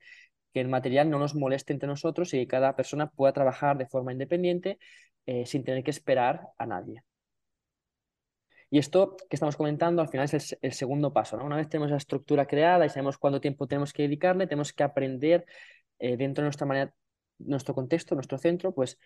que 0.53 0.61
el 0.61 0.67
material 0.67 1.09
no 1.09 1.19
nos 1.19 1.35
moleste 1.35 1.73
entre 1.73 1.87
nosotros 1.87 2.33
y 2.33 2.37
que 2.37 2.47
cada 2.47 2.75
persona 2.75 3.09
pueda 3.09 3.33
trabajar 3.33 3.77
de 3.77 3.87
forma 3.87 4.11
independiente 4.11 4.77
eh, 5.25 5.45
sin 5.45 5.63
tener 5.63 5.83
que 5.83 5.91
esperar 5.91 6.47
a 6.57 6.65
nadie. 6.65 7.03
Y 8.69 8.79
esto 8.79 9.15
que 9.29 9.35
estamos 9.35 9.55
comentando 9.55 10.01
al 10.01 10.09
final 10.09 10.25
es 10.31 10.57
el, 10.61 10.73
segundo 10.73 11.13
paso. 11.13 11.37
¿no? 11.37 11.45
Una 11.45 11.55
vez 11.55 11.69
tenemos 11.69 11.89
la 11.91 11.97
estructura 11.97 12.45
creada 12.45 12.85
y 12.85 12.89
sabemos 12.89 13.17
cuánto 13.17 13.39
tiempo 13.39 13.67
tenemos 13.67 13.93
que 13.93 14.03
dedicarle, 14.03 14.47
tenemos 14.47 14.73
que 14.73 14.83
aprender 14.83 15.45
eh, 15.99 16.17
dentro 16.17 16.41
de 16.41 16.47
nuestra 16.47 16.67
manera 16.67 16.93
nuestro 17.39 17.73
contexto, 17.75 18.15
nuestro 18.15 18.37
centro, 18.37 18.73
pues 18.73 18.97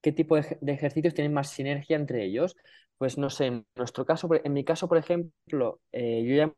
qué 0.00 0.12
tipo 0.12 0.36
de, 0.36 0.58
ejercicios 0.66 1.14
tienen 1.14 1.32
más 1.32 1.50
sinergia 1.50 1.96
entre 1.96 2.24
ellos. 2.24 2.56
Pues 2.98 3.18
no 3.18 3.30
sé, 3.30 3.46
en 3.46 3.66
nuestro 3.76 4.04
caso, 4.06 4.28
en 4.32 4.52
mi 4.52 4.64
caso, 4.64 4.88
por 4.88 4.98
ejemplo, 4.98 5.80
eh, 5.92 6.22
yo 6.24 6.34
ya 6.36 6.44
he 6.44 6.52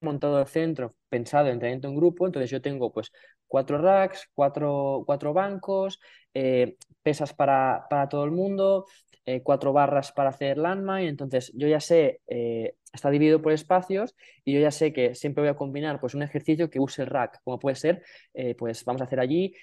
montado 0.00 0.40
el 0.40 0.46
centro 0.46 0.94
pensado 1.08 1.46
en 1.46 1.54
entrenamiento 1.54 1.88
en 1.88 1.96
grupo, 1.96 2.26
entonces 2.26 2.50
yo 2.50 2.60
tengo 2.62 2.92
pues 2.92 3.12
cuatro 3.46 3.78
racks, 3.78 4.28
cuatro, 4.34 5.02
cuatro 5.06 5.32
bancos, 5.32 6.00
eh, 6.34 6.76
pesas 7.02 7.34
para, 7.34 7.86
para, 7.90 8.08
todo 8.08 8.24
el 8.24 8.30
mundo, 8.30 8.86
eh, 9.26 9.42
cuatro 9.42 9.72
barras 9.72 10.12
para 10.12 10.28
hacer 10.28 10.58
landmine, 10.58 11.08
entonces 11.08 11.50
yo 11.54 11.66
ya 11.66 11.80
sé, 11.80 12.20
eh, 12.26 12.76
está 12.92 13.08
dividido 13.08 13.40
por 13.40 13.52
espacios 13.52 14.14
y 14.44 14.52
yo 14.52 14.60
ya 14.60 14.70
sé 14.70 14.92
que 14.92 15.14
siempre 15.14 15.40
voy 15.40 15.48
a 15.48 15.56
combinar 15.56 15.98
pues 15.98 16.14
un 16.14 16.22
ejercicio 16.22 16.68
que 16.68 16.78
use 16.78 17.02
el 17.02 17.08
rack, 17.08 17.40
como 17.42 17.58
puede 17.58 17.74
ser, 17.76 18.02
eh, 18.34 18.54
pues 18.54 18.84
vamos 18.84 19.00
a 19.00 19.06
hacer 19.06 19.20
allí 19.20 19.54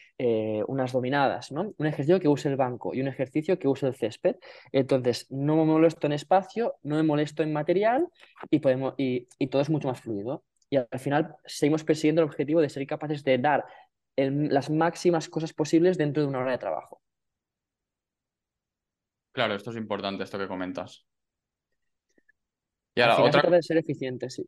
unas 0.67 0.91
dominadas, 0.91 1.51
¿no? 1.51 1.73
Un 1.77 1.85
ejercicio 1.87 2.19
que 2.19 2.27
use 2.27 2.49
el 2.49 2.55
banco 2.55 2.93
y 2.93 3.01
un 3.01 3.07
ejercicio 3.07 3.57
que 3.57 3.67
use 3.67 3.87
el 3.87 3.95
césped. 3.95 4.35
Entonces 4.71 5.27
no 5.31 5.55
me 5.55 5.65
molesto 5.65 6.07
en 6.07 6.13
espacio, 6.13 6.75
no 6.83 6.95
me 6.95 7.03
molesto 7.03 7.41
en 7.43 7.53
material 7.53 8.07
y, 8.49 8.59
podemos, 8.59 8.93
y, 8.97 9.27
todo 9.47 9.61
es 9.61 9.69
mucho 9.69 9.87
más 9.87 9.99
fluido. 10.01 10.43
Y 10.69 10.77
al 10.77 10.99
final 10.99 11.35
seguimos 11.45 11.83
persiguiendo 11.83 12.21
el 12.21 12.27
objetivo 12.27 12.61
de 12.61 12.69
ser 12.69 12.85
capaces 12.87 13.23
de 13.23 13.37
dar 13.37 13.65
las 14.15 14.69
máximas 14.69 15.29
cosas 15.29 15.53
posibles 15.53 15.97
dentro 15.97 16.23
de 16.23 16.29
una 16.29 16.39
hora 16.39 16.51
de 16.51 16.57
trabajo. 16.57 17.01
Claro, 19.31 19.55
esto 19.55 19.71
es 19.71 19.77
importante, 19.77 20.23
esto 20.23 20.37
que 20.37 20.47
comentas. 20.47 21.05
Y 22.95 23.01
ahora, 23.01 23.23
otra... 23.23 23.49
de 23.49 23.63
ser 23.63 23.77
eficiente, 23.77 24.29
sí. 24.29 24.45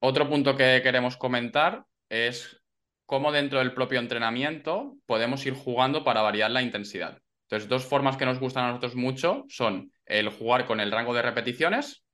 Otro 0.00 0.28
punto 0.28 0.56
que 0.56 0.80
queremos 0.82 1.16
comentar 1.16 1.84
es 2.08 2.60
cómo 3.06 3.32
dentro 3.32 3.60
del 3.60 3.72
propio 3.72 4.00
entrenamiento 4.00 4.96
podemos 5.06 5.46
ir 5.46 5.54
jugando 5.54 6.04
para 6.04 6.22
variar 6.22 6.50
la 6.50 6.62
intensidad. 6.62 7.20
Entonces, 7.42 7.68
dos 7.68 7.84
formas 7.84 8.16
que 8.16 8.26
nos 8.26 8.40
gustan 8.40 8.64
a 8.64 8.68
nosotros 8.68 8.96
mucho 8.96 9.44
son 9.48 9.92
el 10.04 10.28
jugar 10.30 10.66
con 10.66 10.80
el 10.80 10.90
rango 10.90 11.14
de 11.14 11.22
repeticiones 11.22 12.04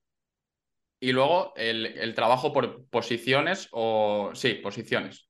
y 1.00 1.12
luego 1.12 1.54
el, 1.56 1.86
el 1.86 2.14
trabajo 2.14 2.52
por 2.52 2.86
posiciones 2.88 3.68
o... 3.72 4.30
Sí, 4.34 4.54
posiciones. 4.54 5.28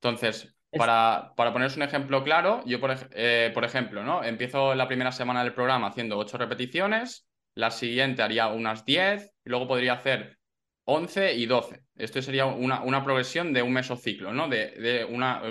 Entonces, 0.00 0.54
para, 0.76 1.32
para 1.36 1.52
poneros 1.52 1.76
un 1.76 1.82
ejemplo 1.82 2.22
claro, 2.22 2.62
yo, 2.66 2.80
por, 2.80 2.96
eh, 3.12 3.50
por, 3.54 3.64
ejemplo, 3.64 4.02
¿no? 4.02 4.22
empiezo 4.24 4.74
la 4.74 4.86
primera 4.86 5.12
semana 5.12 5.42
del 5.42 5.54
programa 5.54 5.88
haciendo 5.88 6.18
8 6.18 6.38
repeticiones, 6.38 7.26
la 7.54 7.70
siguiente 7.70 8.22
haría 8.22 8.48
unas 8.48 8.84
10, 8.84 9.32
y 9.44 9.50
luego 9.50 9.68
podría 9.68 9.94
hacer 9.94 10.38
11 10.84 11.34
y 11.34 11.46
12. 11.46 11.82
Esto 11.96 12.20
sería 12.20 12.46
una, 12.46 12.82
una 12.82 13.04
progresión 13.04 13.52
de 13.52 13.62
un 13.62 13.72
mesociclo, 13.72 14.32
¿no? 14.32 14.48
de, 14.48 14.70
de 14.72 15.04
una, 15.04 15.42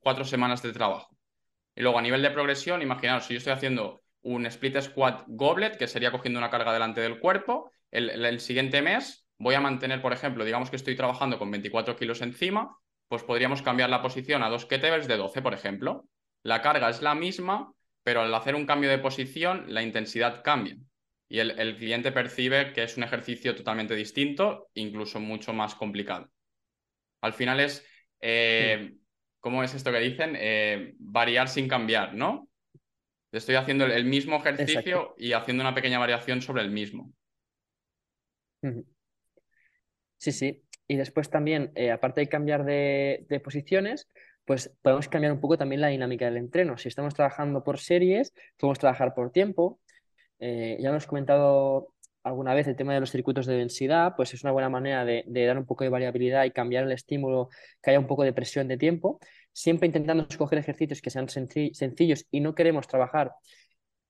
cuatro 0.00 0.24
semanas 0.24 0.62
de 0.62 0.72
trabajo. 0.72 1.16
Y 1.74 1.82
luego 1.82 1.98
a 1.98 2.02
nivel 2.02 2.22
de 2.22 2.30
progresión, 2.30 2.82
imaginaos, 2.82 3.24
si 3.24 3.34
yo 3.34 3.38
estoy 3.38 3.52
haciendo 3.52 4.02
un 4.22 4.46
split 4.46 4.80
squat 4.80 5.24
goblet, 5.26 5.76
que 5.76 5.88
sería 5.88 6.10
cogiendo 6.10 6.38
una 6.38 6.50
carga 6.50 6.72
delante 6.72 7.00
del 7.00 7.18
cuerpo. 7.18 7.70
El, 7.90 8.40
siguiente 8.40 8.80
mes 8.80 9.26
voy 9.38 9.54
a 9.54 9.60
mantener, 9.60 10.00
por 10.00 10.12
ejemplo, 10.12 10.44
digamos 10.44 10.70
que 10.70 10.76
estoy 10.76 10.96
trabajando 10.96 11.38
con 11.38 11.50
24 11.50 11.96
kilos 11.96 12.22
encima, 12.22 12.76
pues 13.12 13.24
podríamos 13.24 13.60
cambiar 13.60 13.90
la 13.90 14.00
posición 14.00 14.42
a 14.42 14.48
dos 14.48 14.64
kettlebells 14.64 15.06
de 15.06 15.18
12, 15.18 15.42
por 15.42 15.52
ejemplo. 15.52 16.08
La 16.42 16.62
carga 16.62 16.88
es 16.88 17.02
la 17.02 17.14
misma, 17.14 17.70
pero 18.02 18.22
al 18.22 18.34
hacer 18.34 18.54
un 18.54 18.64
cambio 18.64 18.88
de 18.88 18.96
posición, 18.96 19.66
la 19.68 19.82
intensidad 19.82 20.42
cambia. 20.42 20.78
Y 21.28 21.38
el, 21.40 21.76
cliente 21.76 22.10
percibe 22.10 22.72
que 22.72 22.84
es 22.84 22.96
un 22.96 23.02
ejercicio 23.02 23.54
totalmente 23.54 23.94
distinto, 23.94 24.70
incluso 24.72 25.20
mucho 25.20 25.52
más 25.52 25.74
complicado. 25.74 26.30
Al 27.20 27.34
final 27.34 27.60
es, 27.60 27.86
eh, 28.22 28.94
¿cómo 29.40 29.62
es 29.62 29.74
esto 29.74 29.92
que 29.92 30.00
dicen? 30.00 30.34
Eh, 30.34 30.94
variar 30.98 31.50
sin 31.50 31.68
cambiar, 31.68 32.14
¿no? 32.14 32.48
Estoy 33.30 33.56
haciendo 33.56 33.84
el, 33.84 34.06
mismo 34.06 34.36
ejercicio 34.36 35.14
y 35.18 35.34
haciendo 35.34 35.62
una 35.62 35.74
pequeña 35.74 35.98
variación 35.98 36.40
sobre 36.40 36.62
el 36.62 36.70
mismo. 36.70 37.12
Sí, 40.16 40.32
sí. 40.32 40.62
Y 40.92 40.96
después 40.96 41.30
también, 41.30 41.72
eh, 41.74 41.90
aparte 41.90 42.20
de 42.20 42.28
cambiar 42.28 42.66
de, 42.66 43.40
posiciones, 43.42 44.10
pues 44.44 44.76
podemos 44.82 45.08
cambiar 45.08 45.32
un 45.32 45.40
poco 45.40 45.56
también 45.56 45.80
la 45.80 45.88
dinámica 45.88 46.26
del 46.26 46.36
entreno. 46.36 46.76
Si 46.76 46.86
estamos 46.86 47.14
trabajando 47.14 47.64
por 47.64 47.78
series, 47.78 48.34
podemos 48.58 48.78
trabajar 48.78 49.14
por 49.14 49.32
tiempo. 49.32 49.80
Eh, 50.38 50.76
ya 50.78 50.90
hemos 50.90 51.06
comentado 51.06 51.94
alguna 52.22 52.52
vez 52.52 52.66
el 52.66 52.76
tema 52.76 52.92
de 52.92 53.00
los 53.00 53.10
circuitos 53.10 53.46
de 53.46 53.54
densidad, 53.54 54.12
pues 54.16 54.34
es 54.34 54.42
una 54.44 54.52
buena 54.52 54.68
manera 54.68 55.06
de, 55.06 55.24
dar 55.26 55.56
un 55.56 55.64
poco 55.64 55.82
de 55.82 55.88
variabilidad 55.88 56.44
y 56.44 56.50
cambiar 56.50 56.84
el 56.84 56.92
estímulo, 56.92 57.48
que 57.82 57.88
haya 57.88 57.98
un 57.98 58.06
poco 58.06 58.22
de 58.24 58.34
presión 58.34 58.68
de 58.68 58.76
tiempo, 58.76 59.18
siempre 59.50 59.86
intentando 59.86 60.26
escoger 60.28 60.58
ejercicios 60.58 61.00
que 61.00 61.08
sean 61.08 61.26
sencillos 61.30 62.26
y 62.30 62.40
no 62.40 62.54
queremos 62.54 62.86
trabajar 62.86 63.32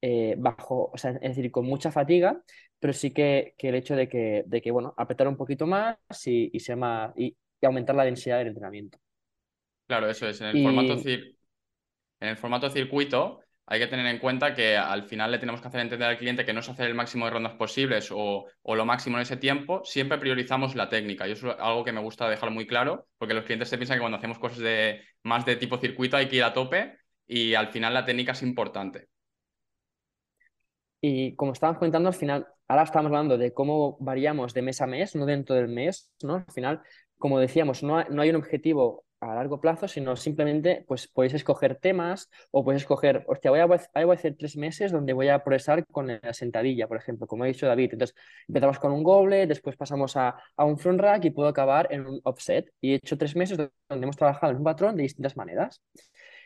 eh, 0.04 0.35
bajo, 0.37 0.90
o 0.92 0.99
sea, 0.99 1.12
es 1.12 1.37
decir, 1.37 1.52
con 1.52 1.64
mucha 1.64 1.92
fatiga, 1.92 2.42
pero 2.80 2.92
sí 2.92 3.12
que, 3.12 3.54
el 3.56 3.76
hecho 3.76 3.94
de 3.94 4.09
que, 4.09 4.42
de 4.44 4.61
que, 4.61 4.73
bueno, 4.73 4.92
apretar 4.97 5.28
un 5.28 5.37
poquito 5.37 5.64
más 5.68 5.97
y, 6.26 6.50
y, 6.52 6.61
y, 7.16 7.37
aumentar 7.62 7.94
la 7.94 8.04
densidad 8.04 8.38
del 8.38 8.49
entrenamiento. 8.49 8.99
Claro, 9.87 10.11
eso 10.11 10.28
es. 10.28 10.40
En 10.40 10.49
el, 10.49 10.62
formato, 10.64 11.09
en 11.09 12.28
el 12.28 12.37
formato 12.37 12.68
circuito, 12.68 13.40
hay 13.66 13.78
que 13.78 13.87
tener 13.87 14.06
en 14.06 14.18
cuenta 14.18 14.54
que 14.54 14.76
al 14.76 15.04
final 15.04 15.30
le 15.30 15.38
tenemos 15.38 15.61
que 15.61 15.68
hacer 15.68 15.80
entender 15.80 16.09
al 16.09 16.18
cliente 16.18 16.44
que 16.44 16.52
no 16.52 16.59
es 16.59 16.68
hacer 16.68 16.88
el 16.88 16.97
máximo 16.97 17.26
de 17.26 17.30
rondas 17.30 17.52
posibles 17.52 18.09
o, 18.11 18.47
lo 18.64 18.85
máximo 18.85 19.18
en 19.18 19.23
ese 19.23 19.37
tiempo, 19.37 19.82
siempre 19.85 20.18
priorizamos 20.18 20.75
la 20.75 20.88
técnica. 20.88 21.28
Y 21.28 21.32
eso 21.32 21.52
es 21.52 21.56
algo 21.61 21.85
que 21.85 21.92
me 21.92 22.00
gusta 22.00 22.28
dejar 22.28 22.50
muy 22.50 22.66
claro, 22.66 23.06
porque 23.18 23.35
los 23.35 23.44
clientes 23.44 23.68
se 23.68 23.78
piensan 23.78 23.99
que 23.99 24.00
cuando 24.00 24.18
hacemos 24.18 24.40
cosas 24.40 24.59
de, 24.59 25.02
más 25.23 25.47
de 25.47 25.54
tipo 25.54 25.78
circuito 25.78 26.16
hay 26.16 26.28
que 26.28 26.37
ir 26.37 26.44
a 26.44 26.52
tope 26.52 26.97
y 27.26 27.54
al 27.54 27.68
final 27.68 27.94
la 27.94 28.04
técnica 28.04 28.32
es 28.32 28.42
importante. 28.42 29.12
Y 31.04 31.35
como 31.35 31.52
estábamos 31.52 31.80
comentando, 31.80 32.09
al 32.09 32.14
final, 32.14 32.47
ahora 32.68 32.85
estamos 32.85 33.09
hablando 33.09 33.37
de 33.37 33.52
cómo 33.52 33.97
variamos 33.99 34.54
de 34.54 34.62
mes 34.62 34.80
a 34.80 34.87
mes, 34.87 35.16
no 35.16 35.26
dentro 35.26 35.56
del 35.56 35.66
mes, 35.66 36.12
¿no? 36.23 36.37
Al 36.37 36.52
final, 36.52 36.80
como 37.18 37.40
decíamos, 37.40 37.82
no, 37.82 38.04
no 38.04 38.23
hay 38.23 38.30
un 38.30 38.37
objetivo 38.37 39.04
a 39.18 39.35
largo 39.35 39.61
plazo, 39.61 39.88
sino 39.88 40.14
simplemente 40.14 40.85
pues 40.87 41.09
podéis 41.09 41.35
escoger 41.35 41.76
temas 41.76 42.30
o 42.52 42.64
podéis 42.64 42.82
escoger, 42.82 43.25
hostia, 43.26 43.50
voy 43.50 43.61
a, 43.61 43.66
voy 43.66 43.78
a 43.78 44.12
hacer 44.12 44.37
tres 44.38 44.56
meses 44.56 44.92
donde 44.92 45.12
voy 45.12 45.28
a 45.28 45.42
progresar 45.42 45.85
con 45.87 46.06
la 46.06 46.32
sentadilla, 46.32 46.87
por 46.87 46.99
ejemplo, 46.99 47.26
como 47.26 47.42
ha 47.42 47.49
dicho 47.49 47.66
David. 47.66 47.90
Entonces, 47.94 48.16
empezamos 48.47 48.78
con 48.78 48.92
un 48.92 49.02
goble, 49.02 49.49
después 49.49 49.76
pasamos 49.76 50.16
a, 50.16 50.37
a 50.56 50.64
un 50.64 50.78
front 50.78 51.00
rack 51.00 51.25
y 51.25 51.30
puedo 51.30 51.49
acabar 51.49 51.88
en 51.90 52.06
un 52.06 52.21
offset. 52.23 52.73
Y 52.80 52.92
he 52.92 52.94
hecho 52.97 53.18
tres 53.18 53.35
meses 53.35 53.59
donde 53.59 54.04
hemos 54.04 54.16
trabajado 54.16 54.52
en 54.52 54.59
un 54.59 54.64
patrón 54.64 54.97
de 54.97 55.02
distintas 55.02 55.37
maneras 55.37 55.80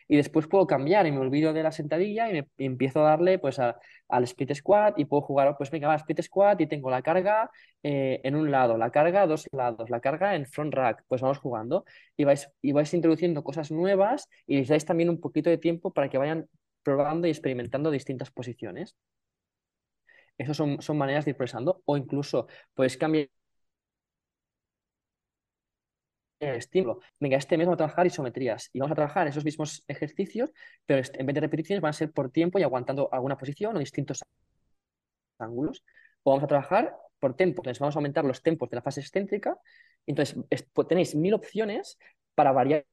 y 0.09 0.17
después 0.17 0.47
puedo 0.47 0.67
cambiar 0.67 1.07
y 1.07 1.13
me 1.13 1.19
olvido 1.19 1.53
de 1.53 1.63
la 1.63 1.73
sentadilla 1.73 2.29
y, 2.31 2.33
me, 2.35 2.49
empiezo 2.59 3.01
a 3.01 3.11
darle 3.11 3.39
pues 3.39 3.59
al 3.59 4.25
split 4.25 4.55
squat 4.55 4.99
y 4.99 5.05
puedo 5.05 5.23
jugar, 5.23 5.57
pues 5.57 5.71
venga, 5.71 5.89
va, 5.89 5.97
split 5.97 6.23
squat 6.23 6.61
y 6.61 6.67
tengo 6.67 6.91
la 6.91 7.03
carga 7.03 7.51
eh, 7.83 8.21
en 8.25 8.37
un 8.37 8.51
lado, 8.51 8.77
la 8.77 8.91
carga 8.91 9.23
a 9.23 9.27
dos 9.27 9.49
lados, 9.53 9.91
la 9.91 10.01
carga 10.01 10.35
en 10.35 10.47
front 10.47 10.75
rack, 10.75 11.05
pues 11.09 11.21
vamos 11.23 11.39
jugando 11.39 11.85
y 12.17 12.25
vais, 12.25 12.51
y 12.63 12.73
vais 12.73 12.93
introduciendo 12.95 13.43
cosas 13.43 13.71
nuevas 13.71 14.29
y 14.47 14.57
les 14.57 14.69
dais 14.69 14.85
también 14.85 15.11
un 15.11 15.21
poquito 15.21 15.51
de 15.51 15.59
tiempo 15.59 15.93
para 15.93 16.09
que 16.09 16.19
vayan 16.19 16.49
probando 16.83 17.27
y 17.27 17.31
experimentando 17.31 17.91
distintas 17.91 18.31
posiciones. 18.31 18.97
Esas 20.39 20.57
son, 20.57 20.83
son 20.83 20.99
maneras 20.99 21.25
de 21.25 21.31
ir 21.31 21.37
progresando 21.37 21.83
o 21.87 21.97
incluso 21.97 22.47
puedes 22.75 22.97
cambiar 22.97 23.29
estímulo. 26.41 27.01
Venga, 27.19 27.37
este 27.37 27.57
mes 27.57 27.67
vamos 27.67 27.77
a 27.77 27.79
trabajar 27.79 28.07
isometrías 28.07 28.71
y 28.73 28.79
vamos 28.81 28.93
a 28.93 28.95
trabajar 28.95 29.27
esos 29.27 29.45
mismos 29.45 29.85
ejercicios, 29.89 30.53
pero 30.85 31.03
en 31.13 31.27
vez 31.27 31.35
de 31.35 31.41
repeticiones 31.41 31.81
van 31.81 31.91
a 31.91 31.93
ser 31.93 32.13
por 32.13 32.31
tiempo 32.31 32.59
y 32.59 32.63
aguantando 32.63 33.09
alguna 33.13 33.37
posición 33.37 33.77
o 33.77 33.79
distintos 33.79 34.23
ángulos. 35.39 35.85
O 36.23 36.31
vamos 36.31 36.45
a 36.45 36.47
trabajar 36.47 36.97
por 37.19 37.35
tiempo, 37.37 37.61
entonces 37.61 37.81
vamos 37.81 37.97
a 37.97 37.99
aumentar 37.99 38.25
los 38.25 38.43
tempos 38.43 38.69
de 38.71 38.77
la 38.77 38.83
fase 38.83 39.01
excéntrica. 39.01 39.57
Entonces 40.07 40.37
tenéis 40.89 41.15
mil 41.15 41.35
opciones 41.35 41.99
para 42.35 42.53
variar 42.53 42.85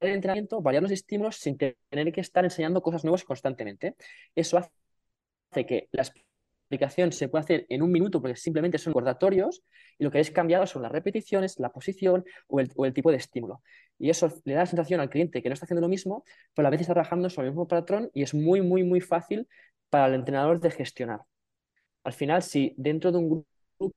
el 0.00 0.10
entrenamiento, 0.10 0.60
variar 0.60 0.82
los 0.82 0.92
estímulos 0.92 1.36
sin 1.36 1.56
tener 1.56 2.12
que 2.12 2.20
estar 2.20 2.44
enseñando 2.44 2.82
cosas 2.82 3.04
nuevas 3.04 3.24
constantemente. 3.24 3.94
Eso 4.34 4.58
hace 4.58 5.66
que 5.66 5.88
las 5.92 6.12
aplicación 6.72 7.12
se 7.12 7.28
puede 7.28 7.42
hacer 7.44 7.66
en 7.68 7.82
un 7.82 7.92
minuto 7.92 8.20
porque 8.20 8.36
simplemente 8.36 8.78
son 8.78 8.92
recordatorios 8.92 9.62
y 9.98 10.04
lo 10.04 10.10
que 10.10 10.20
es 10.20 10.30
cambiado 10.30 10.66
son 10.66 10.82
las 10.82 10.90
repeticiones, 10.90 11.58
la 11.58 11.70
posición 11.70 12.24
o 12.48 12.60
el, 12.60 12.92
tipo 12.94 13.10
de 13.10 13.18
estímulo. 13.18 13.62
Y 13.98 14.10
eso 14.10 14.28
le 14.44 14.54
da 14.54 14.60
la 14.60 14.66
sensación 14.66 15.00
al 15.00 15.10
cliente 15.10 15.42
que 15.42 15.48
no 15.48 15.52
está 15.52 15.66
haciendo 15.66 15.82
lo 15.82 15.88
mismo, 15.88 16.24
pero 16.54 16.68
a 16.68 16.70
veces 16.70 16.82
está 16.82 16.94
trabajando 16.94 17.28
sobre 17.28 17.48
el 17.48 17.52
mismo 17.52 17.68
patrón 17.68 18.10
y 18.14 18.22
es 18.22 18.34
muy, 18.34 18.62
muy, 18.62 18.84
muy 18.84 19.00
fácil 19.00 19.46
para 19.90 20.06
el 20.06 20.14
entrenador 20.14 20.60
de 20.60 20.70
gestionar. 20.70 21.20
Al 22.04 22.12
final, 22.14 22.42
si 22.42 22.74
dentro 22.78 23.12
de 23.12 23.18
un 23.18 23.28
grupo 23.78 23.94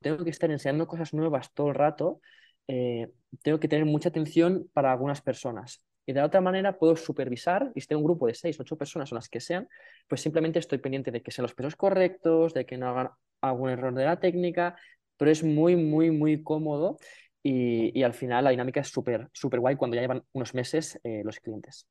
tengo 0.00 0.24
que 0.24 0.30
estar 0.30 0.50
enseñando 0.50 0.86
cosas 0.86 1.12
nuevas 1.12 1.52
todo 1.52 1.68
el 1.68 1.74
rato, 1.74 2.20
eh, 2.68 3.10
tengo 3.42 3.58
que 3.60 3.68
tener 3.68 3.84
mucha 3.84 4.08
atención 4.10 4.68
para 4.72 4.92
algunas 4.92 5.20
personas. 5.20 5.84
Y 6.06 6.12
de 6.12 6.20
la 6.20 6.26
otra 6.26 6.40
manera 6.40 6.76
puedo 6.78 6.96
supervisar, 6.96 7.72
y 7.74 7.80
si 7.80 7.86
tengo 7.86 8.00
un 8.00 8.06
grupo 8.06 8.26
de 8.26 8.34
seis, 8.34 8.58
ocho 8.60 8.76
personas 8.76 9.10
o 9.12 9.14
las 9.14 9.28
que 9.28 9.40
sean, 9.40 9.68
pues 10.06 10.20
simplemente 10.20 10.58
estoy 10.58 10.78
pendiente 10.78 11.10
de 11.10 11.22
que 11.22 11.30
sean 11.30 11.44
los 11.44 11.54
pesos 11.54 11.76
correctos, 11.76 12.52
de 12.54 12.66
que 12.66 12.76
no 12.76 12.88
hagan 12.88 13.10
algún 13.40 13.70
error 13.70 13.94
de 13.94 14.04
la 14.04 14.20
técnica, 14.20 14.76
pero 15.16 15.30
es 15.30 15.42
muy, 15.42 15.76
muy, 15.76 16.10
muy 16.10 16.42
cómodo 16.42 16.98
y, 17.42 18.02
al 18.02 18.14
final 18.14 18.44
la 18.44 18.50
dinámica 18.50 18.80
es 18.80 18.88
súper, 18.88 19.28
súper 19.32 19.60
guay 19.60 19.76
cuando 19.76 19.96
ya 19.96 20.00
llevan 20.00 20.24
unos 20.32 20.54
meses 20.54 20.98
eh, 21.04 21.22
los 21.24 21.40
clientes. 21.40 21.86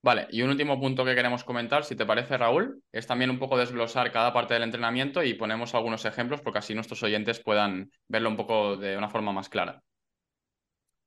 Vale, 0.00 0.28
y 0.30 0.42
un 0.42 0.50
último 0.50 0.78
punto 0.78 1.04
que 1.04 1.14
queremos 1.14 1.42
comentar, 1.42 1.84
si 1.84 1.96
te 1.96 2.06
parece, 2.06 2.36
Raúl, 2.36 2.82
es 2.92 3.06
también 3.06 3.30
un 3.30 3.38
poco 3.38 3.58
desglosar 3.58 4.12
cada 4.12 4.32
parte 4.32 4.54
del 4.54 4.62
entrenamiento 4.62 5.24
y 5.24 5.34
ponemos 5.34 5.74
algunos 5.74 6.04
ejemplos 6.04 6.40
porque 6.40 6.60
así 6.60 6.74
nuestros 6.74 7.02
oyentes 7.02 7.40
puedan 7.40 7.90
verlo 8.06 8.28
un 8.28 8.36
poco 8.36 8.76
de 8.76 8.96
una 8.96 9.08
forma 9.08 9.32
más 9.32 9.48
clara. 9.48 9.82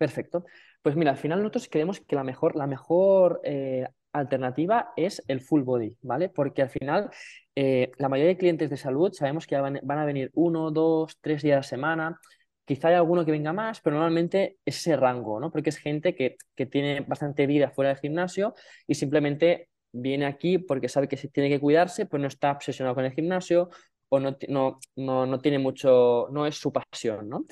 Perfecto. 0.01 0.45
Pues 0.81 0.95
mira, 0.95 1.11
al 1.11 1.17
final 1.17 1.37
nosotros 1.41 1.67
creemos 1.69 1.99
que 1.99 2.15
la 2.15 2.23
mejor, 2.23 2.55
la 2.55 2.65
mejor 2.65 3.39
eh, 3.43 3.85
alternativa 4.11 4.93
es 4.95 5.21
el 5.27 5.41
full 5.41 5.61
body, 5.61 5.95
¿vale? 6.01 6.29
Porque 6.29 6.63
al 6.63 6.71
final 6.71 7.11
eh, 7.53 7.91
la 7.99 8.09
mayoría 8.09 8.29
de 8.29 8.37
clientes 8.37 8.71
de 8.71 8.77
salud 8.77 9.13
sabemos 9.13 9.45
que 9.45 9.55
van, 9.59 9.79
a 9.91 10.05
venir 10.05 10.31
uno, 10.33 10.71
dos, 10.71 11.19
tres 11.21 11.43
días 11.43 11.53
a 11.53 11.57
la 11.57 11.63
semana. 11.63 12.19
Quizá 12.65 12.87
hay 12.87 12.95
alguno 12.95 13.23
que 13.23 13.31
venga 13.31 13.53
más, 13.53 13.79
pero 13.79 13.97
normalmente 13.97 14.57
es 14.65 14.77
ese 14.77 14.95
rango, 14.95 15.39
¿no? 15.39 15.51
Porque 15.51 15.69
es 15.69 15.77
gente 15.77 16.15
que, 16.15 16.35
tiene 16.65 17.01
bastante 17.01 17.45
vida 17.45 17.69
fuera 17.69 17.89
del 17.89 17.99
gimnasio 17.99 18.55
y 18.87 18.95
simplemente 18.95 19.69
viene 19.91 20.25
aquí 20.25 20.57
porque 20.57 20.89
sabe 20.89 21.07
que 21.07 21.17
si 21.17 21.27
tiene 21.27 21.49
que 21.49 21.59
cuidarse, 21.59 22.07
pues 22.07 22.19
no 22.19 22.27
está 22.27 22.53
obsesionado 22.53 22.95
con 22.95 23.05
el 23.05 23.11
gimnasio 23.11 23.69
o 24.09 24.19
no, 24.19 24.35
no, 24.47 24.79
no, 24.95 25.27
no 25.27 25.39
tiene 25.39 25.59
mucho, 25.59 26.27
no 26.31 26.47
es 26.47 26.55
su 26.55 26.73
pasión, 26.73 27.29
¿no? 27.29 27.45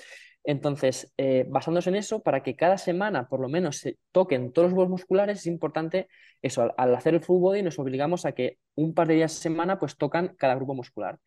Entonces, 0.50 1.14
eh, 1.16 1.46
basándose 1.48 1.92
en 1.92 1.96
eso, 1.96 2.24
para 2.24 2.42
que 2.42 2.56
cada 2.56 2.80
semana 2.80 3.28
por 3.28 3.40
lo 3.40 3.50
menos 3.50 3.78
se 3.78 4.00
toquen 4.12 4.52
todos 4.52 4.70
los 4.70 4.74
grupos 4.74 4.90
musculares, 4.90 5.38
es 5.38 5.46
importante 5.46 6.08
eso, 6.42 6.74
al, 6.76 6.96
hacer 6.96 7.14
el 7.14 7.22
full 7.22 7.40
body 7.40 7.62
nos 7.62 7.78
obligamos 7.78 8.26
a 8.26 8.32
que 8.32 8.58
un 8.74 8.96
par 8.96 9.08
de 9.08 9.14
días 9.14 9.38
a 9.38 9.42
semana 9.42 9.78
pues 9.78 9.96
tocan 9.96 10.36
cada 10.40 10.56
grupo 10.56 10.74
muscular. 10.74 11.20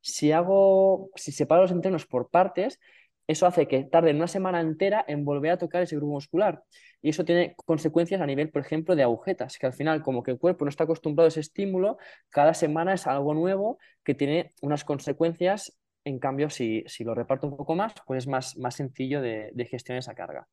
Si 0.00 0.30
hago, 0.30 1.10
si 1.16 1.32
separo 1.32 1.62
los 1.62 1.72
entrenos 1.72 2.06
por 2.06 2.30
partes, 2.30 2.78
eso 3.26 3.44
hace 3.44 3.66
que 3.66 3.82
tarde 3.82 4.12
una 4.12 4.28
semana 4.28 4.60
entera 4.60 5.04
en 5.08 5.24
volver 5.24 5.50
a 5.50 5.58
tocar 5.58 5.82
ese 5.82 5.96
grupo 5.96 6.12
muscular. 6.12 6.62
Y 7.02 7.08
eso 7.08 7.24
tiene 7.24 7.56
consecuencias 7.56 8.20
a 8.20 8.26
nivel, 8.26 8.50
por 8.50 8.62
ejemplo, 8.62 8.94
de 8.94 9.02
agujetas, 9.02 9.58
que 9.58 9.66
al 9.66 9.72
final, 9.72 10.00
como 10.00 10.22
que 10.22 10.30
el 10.30 10.38
cuerpo 10.38 10.64
no 10.64 10.68
está 10.68 10.84
acostumbrado 10.84 11.26
a 11.26 11.30
ese 11.30 11.40
estímulo, 11.40 11.98
cada 12.28 12.54
semana 12.54 12.94
es 12.94 13.08
algo 13.08 13.34
nuevo 13.34 13.78
que 14.04 14.14
tiene 14.14 14.54
unas 14.62 14.84
consecuencias 14.84 15.79
en 16.04 16.18
cambio, 16.18 16.50
si, 16.50 16.82
si, 16.86 17.04
lo 17.04 17.14
reparto 17.14 17.46
un 17.46 17.56
poco 17.56 17.74
más, 17.74 17.94
pues 18.06 18.24
es 18.24 18.26
más, 18.26 18.56
más 18.56 18.76
sencillo 18.76 19.20
de, 19.20 19.50
de 19.52 19.64
gestionar 19.66 20.00
esa 20.00 20.14
carga. 20.14 20.46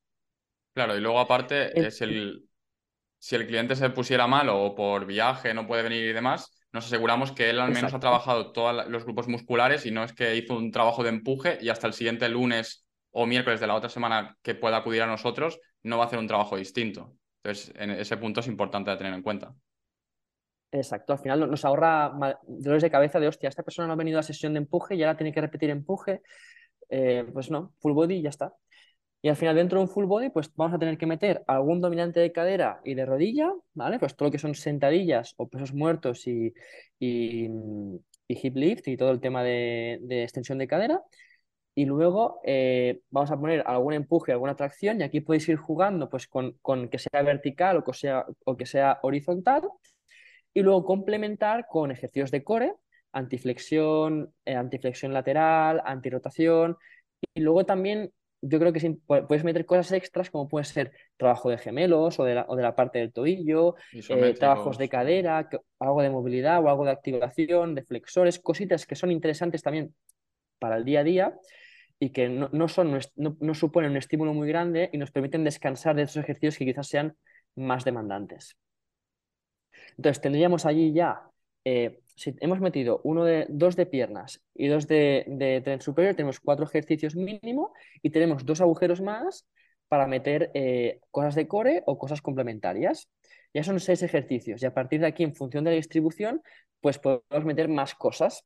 Claro, 0.74 0.96
y 0.96 1.01
luego 1.01 1.20
aparte 1.20 1.88
es 1.88 2.01
el... 2.01 2.44
Si 3.20 3.36
el 3.36 3.48
cliente 3.48 3.75
se 3.75 3.89
pusiera 3.89 4.27
mal 4.27 4.48
o 4.50 4.75
por 4.75 5.08
viaje 5.08 5.51
no 5.51 5.66
puede 5.66 5.82
venir 5.82 6.04
y 6.04 6.13
demás, 6.13 6.56
nos 6.72 6.86
aseguramos 6.86 7.32
que 7.32 7.50
él 7.50 7.60
al 7.60 7.72
menos 7.72 7.92
ha 7.92 8.00
trabajado 8.00 8.51
todos 8.51 8.88
los 8.88 9.06
grupos 9.06 9.27
musculares 9.27 9.88
y 9.88 9.92
no 9.92 10.04
es 10.04 10.13
que 10.13 10.36
hizo 10.36 10.56
un 10.56 10.72
trabajo 10.72 11.01
de 11.01 11.10
empuje 11.10 11.58
y 11.60 11.70
hasta 11.70 11.88
el 11.88 11.94
siguiente 11.94 12.30
lunes 12.30 12.86
o 13.10 13.25
miércoles 13.25 13.60
de 13.60 13.66
la 13.66 13.74
otra 13.74 13.89
semana 13.89 14.38
que 14.44 14.54
pueda 14.54 14.77
acudir 14.77 15.01
a 15.01 15.08
nosotros 15.08 15.60
no 15.82 15.98
va 15.98 16.04
a 16.04 16.08
hacer 16.08 16.20
un 16.20 16.27
trabajo 16.27 16.58
distinto. 16.58 17.16
Entonces, 17.42 17.74
en 17.75 17.89
ese 17.92 18.18
punto 18.18 18.42
es 18.42 18.48
importante 18.48 18.96
tener 18.98 19.13
en 19.13 19.24
cuenta. 19.24 19.56
Exacto, 20.71 21.13
al 21.13 21.19
final 21.19 21.50
nos 21.50 21.63
ahorra 21.63 22.12
dolores 22.45 22.83
de 22.83 22.91
cabeza 22.91 23.19
de, 23.19 23.27
hostia, 23.27 23.47
esta 23.50 23.63
persona 23.63 23.88
no 23.88 23.93
ha 23.93 23.97
venido 23.97 24.19
a 24.19 24.24
sesión 24.24 24.53
de 24.53 24.59
empuje 24.59 24.95
y 24.95 25.03
ahora 25.03 25.17
tiene 25.17 25.31
que 25.33 25.41
repetir 25.41 25.69
empuje. 25.69 26.21
Eh, 26.89 27.25
pues 27.33 27.50
no, 27.51 27.74
full 27.79 27.93
body 27.93 28.15
y 28.15 28.21
ya 28.24 28.29
está. 28.29 28.53
Y 29.21 29.29
al 29.29 29.36
final 29.36 29.55
dentro 29.55 29.79
de 29.79 29.86
un 29.86 29.89
full 29.89 30.05
body 30.05 30.29
pues 30.29 30.53
vamos 30.55 30.75
a 30.75 30.79
tener 30.79 30.97
que 30.97 31.05
meter 31.05 31.43
algún 31.47 31.81
dominante 31.81 32.19
de 32.19 32.31
cadera 32.31 32.81
y 32.83 32.95
de 32.95 33.05
rodilla, 33.05 33.51
¿vale? 33.74 34.00
Pues 34.00 34.15
todo 34.15 34.27
lo 34.27 34.31
que 34.31 34.39
son 34.39 34.55
sentadillas 34.55 35.33
o 35.38 35.47
pesos 35.50 35.74
muertos 35.74 36.27
y, 36.27 36.53
y, 37.00 37.50
hip 38.27 38.55
lift 38.55 38.88
y 38.88 38.97
todo 38.97 39.12
el 39.12 39.19
tema 39.21 39.43
de, 39.43 40.00
extensión 40.24 40.57
de 40.57 40.67
cadera. 40.67 41.01
Y 41.75 41.86
luego 41.86 42.41
eh, 42.43 43.01
vamos 43.12 43.31
a 43.31 43.39
poner 43.39 43.63
algún 43.67 43.93
empuje, 43.93 44.31
alguna 44.31 44.55
tracción 44.55 45.00
y 45.00 45.03
aquí 45.03 45.21
podéis 45.21 45.47
ir 45.50 45.57
jugando 45.57 46.09
pues 46.09 46.27
con, 46.27 46.53
con 46.62 46.89
que 46.89 47.00
sea 47.00 47.21
vertical 47.21 47.77
o 47.77 47.83
que 47.83 47.93
sea, 47.93 48.25
o 48.45 48.57
que 48.57 48.65
sea 48.65 49.00
horizontal 49.03 49.63
y 50.58 50.64
luego 50.64 50.84
complementar 50.86 51.68
con 51.68 51.92
ejercicios 51.92 52.32
de 52.32 52.44
core, 52.44 52.74
antiflexión, 53.12 54.34
eh, 54.44 54.56
antiflexión 54.56 55.14
lateral, 55.14 55.84
antirotación 55.86 56.78
y 57.36 57.42
luego 57.42 57.64
también 57.64 58.12
yo 58.42 58.58
creo 58.58 58.74
que 58.74 58.98
puedes 59.06 59.44
meter 59.44 59.68
cosas 59.68 59.92
extras 59.92 60.32
como 60.32 60.48
puede 60.48 60.66
ser 60.66 60.94
trabajo 61.16 61.52
de 61.52 61.60
gemelos 61.60 62.20
o 62.20 62.24
de 62.24 62.34
la, 62.34 62.46
o 62.50 62.56
de 62.56 62.64
la 62.64 62.76
parte 62.76 62.98
del 62.98 63.14
tobillo, 63.14 63.76
eh, 63.94 64.34
trabajos 64.34 64.80
de 64.80 64.90
cadera, 64.90 65.48
algo 65.78 66.02
de 66.02 66.10
movilidad 66.10 66.64
o 66.66 66.70
algo 66.70 66.86
de 66.86 66.92
activación, 66.92 67.76
de 67.76 67.84
flexores, 67.84 68.40
cositas 68.40 68.88
que 68.88 68.96
son 68.96 69.12
interesantes 69.12 69.62
también 69.62 69.94
para 70.58 70.78
el 70.78 70.86
día 70.86 71.02
a 71.02 71.04
día 71.04 71.34
y 72.00 72.10
que 72.10 72.30
no, 72.30 72.68
son, 72.68 73.00
no, 73.16 73.54
suponen 73.54 73.92
un 73.92 73.98
estímulo 73.98 74.34
muy 74.34 74.48
grande 74.48 74.90
y 74.92 74.98
nos 74.98 75.12
permiten 75.12 75.44
descansar 75.44 75.96
de 75.96 76.02
esos 76.02 76.24
ejercicios 76.24 76.58
que 76.58 76.66
quizás 76.66 76.88
sean 76.88 77.16
más 77.56 77.86
demandantes. 77.86 78.58
Entonces 79.98 80.22
tendríamos 80.22 80.66
allí 80.66 80.94
ya 80.94 81.27
eh, 81.70 82.00
si 82.16 82.34
hemos 82.39 82.62
metido 82.62 83.01
uno 83.04 83.25
de, 83.25 83.46
dos 83.50 83.75
de 83.75 83.86
piernas 83.86 84.42
y 84.56 84.68
dos 84.68 84.88
de, 84.88 85.25
de 85.27 85.60
tren 85.60 85.82
superior, 85.82 86.16
tenemos 86.16 86.39
cuatro 86.39 86.63
ejercicios 86.63 87.13
mínimo 87.18 87.74
y 88.01 88.10
tenemos 88.10 88.46
dos 88.46 88.62
agujeros 88.62 89.01
más 89.01 89.46
para 89.89 90.08
meter 90.08 90.50
eh, 90.54 91.01
cosas 91.12 91.36
de 91.36 91.46
core 91.50 91.84
o 91.86 91.98
cosas 91.98 92.22
complementarias. 92.22 93.10
Ya 93.54 93.63
son 93.63 93.82
seis 93.82 94.01
ejercicios 94.01 94.63
y 94.63 94.66
a 94.66 94.74
partir 94.74 95.01
de 95.01 95.08
aquí, 95.08 95.24
en 95.24 95.36
función 95.36 95.66
de 95.66 95.72
la 95.72 95.75
distribución, 95.75 96.42
pues 96.80 97.00
podemos 97.00 97.44
meter 97.44 97.68
más 97.68 97.96
cosas. 97.96 98.46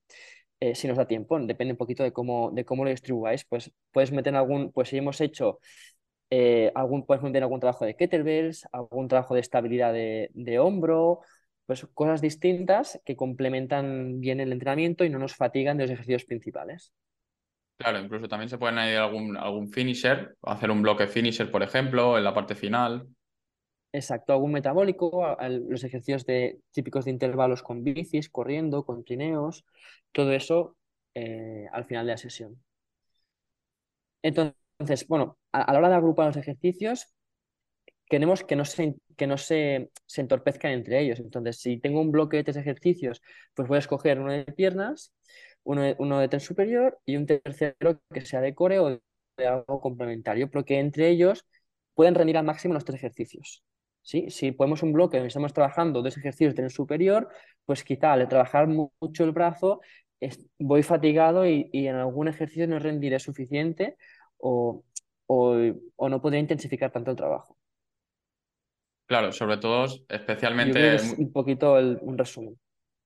Eh, 0.59 0.73
si 0.73 0.87
nos 0.87 0.97
da 0.97 1.05
tiempo, 1.05 1.39
depende 1.39 1.73
un 1.73 1.77
poquito 1.77 2.01
de 2.01 2.11
cómo, 2.11 2.49
de 2.51 2.65
cómo 2.65 2.83
lo 2.83 2.89
distribuáis, 2.89 3.45
pues 3.45 3.71
puedes 3.91 4.11
meter 4.11 4.35
algún, 4.35 4.71
pues 4.71 4.89
si 4.89 4.97
hemos 4.97 5.21
hecho 5.21 5.59
algún, 6.73 7.05
puedes 7.05 7.21
meter 7.21 7.43
algún 7.43 7.59
trabajo 7.59 7.85
de 7.85 7.95
kettlebells, 7.95 8.65
algún 8.71 9.07
trabajo 9.07 9.35
de 9.35 9.41
estabilidad 9.41 9.93
de, 9.93 10.31
de 10.33 10.59
hombro, 10.59 11.21
pues 11.71 11.87
cosas 11.93 12.19
distintas 12.19 12.99
que 13.05 13.15
complementan 13.15 14.19
bien 14.19 14.41
el 14.41 14.51
entrenamiento 14.51 15.05
y 15.05 15.09
no 15.09 15.19
nos 15.19 15.37
fatigan 15.37 15.77
de 15.77 15.85
los 15.85 15.91
ejercicios 15.91 16.25
principales. 16.25 16.91
Claro, 17.77 17.97
incluso 17.99 18.27
también 18.27 18.49
se 18.49 18.57
pueden 18.57 18.77
añadir 18.77 18.97
algún, 18.97 19.37
algún 19.37 19.69
finisher, 19.69 20.35
hacer 20.41 20.69
un 20.69 20.81
bloque 20.81 21.07
finisher, 21.07 21.49
por 21.49 21.63
ejemplo, 21.63 22.17
en 22.17 22.25
la 22.25 22.33
parte 22.33 22.55
final. 22.55 23.07
Exacto, 23.93 24.33
algún 24.33 24.51
metabólico, 24.51 25.37
los 25.69 25.85
ejercicios 25.85 26.25
de, 26.25 26.59
típicos 26.71 27.05
de 27.05 27.11
intervalos 27.11 27.63
con 27.63 27.85
bicis, 27.85 28.29
corriendo, 28.29 28.83
con 28.83 29.05
trineos, 29.05 29.63
todo 30.11 30.33
eso 30.33 30.75
eh, 31.13 31.67
al 31.71 31.85
final 31.85 32.05
de 32.05 32.11
la 32.11 32.17
sesión. 32.17 32.61
Entonces, 34.23 35.07
bueno, 35.07 35.37
a, 35.53 35.71
la 35.71 35.79
hora 35.79 35.87
de 35.87 35.95
agrupar 35.95 36.27
los 36.27 36.35
ejercicios, 36.35 37.07
queremos 38.07 38.43
que 38.43 38.57
no, 38.57 38.65
se, 38.65 38.93
que 39.21 39.27
no 39.27 39.37
se, 39.37 39.91
entorpezcan 40.17 40.71
entre 40.71 40.99
ellos. 40.99 41.19
Entonces, 41.19 41.59
si 41.59 41.77
tengo 41.77 42.01
un 42.01 42.11
bloque 42.11 42.37
de 42.37 42.43
tres 42.43 42.57
ejercicios, 42.57 43.21
pues 43.53 43.67
voy 43.67 43.75
a 43.75 43.79
escoger 43.79 44.19
uno 44.19 44.31
de 44.31 44.45
piernas, 44.45 45.13
uno 45.63 45.83
de, 45.83 45.95
uno 45.99 46.17
de 46.19 46.27
tren 46.27 46.39
superior 46.39 46.97
y 47.05 47.17
un 47.17 47.27
tercero 47.27 48.01
que 48.11 48.25
sea 48.25 48.41
de 48.41 48.55
core 48.55 48.79
o 48.79 48.99
de 49.37 49.47
algo 49.47 49.79
complementario, 49.79 50.49
porque 50.49 50.79
entre 50.79 51.09
ellos 51.09 51.45
pueden 51.93 52.15
rendir 52.15 52.35
al 52.35 52.45
máximo 52.45 52.73
los 52.73 52.83
tres 52.83 52.97
ejercicios. 52.97 53.63
¿sí? 54.01 54.31
Si 54.31 54.53
ponemos 54.53 54.81
un 54.81 54.91
bloque 54.91 55.17
donde 55.17 55.27
estamos 55.27 55.53
trabajando 55.53 56.01
dos 56.01 56.17
ejercicios 56.17 56.53
de 56.53 56.55
tren 56.55 56.69
superior, 56.71 57.29
pues 57.65 57.83
quizá 57.83 58.13
al 58.13 58.27
trabajar 58.27 58.67
mucho 58.67 59.23
el 59.23 59.33
brazo 59.33 59.81
voy 60.57 60.81
fatigado 60.81 61.45
y, 61.45 61.69
en 61.73 61.95
algún 61.95 62.27
ejercicio 62.27 62.67
no 62.67 62.79
rendiré 62.79 63.19
suficiente 63.19 63.97
o, 64.37 64.83
o 65.27 66.09
no 66.09 66.21
podré 66.21 66.39
intensificar 66.39 66.91
tanto 66.91 67.11
el 67.11 67.17
trabajo. 67.17 67.60
Claro, 69.11 69.33
sobre 69.33 69.57
todo, 69.57 69.87
especialmente. 70.07 70.97
un 71.17 71.33
poquito 71.33 71.73
un 71.73 72.17
resumen. 72.17 72.57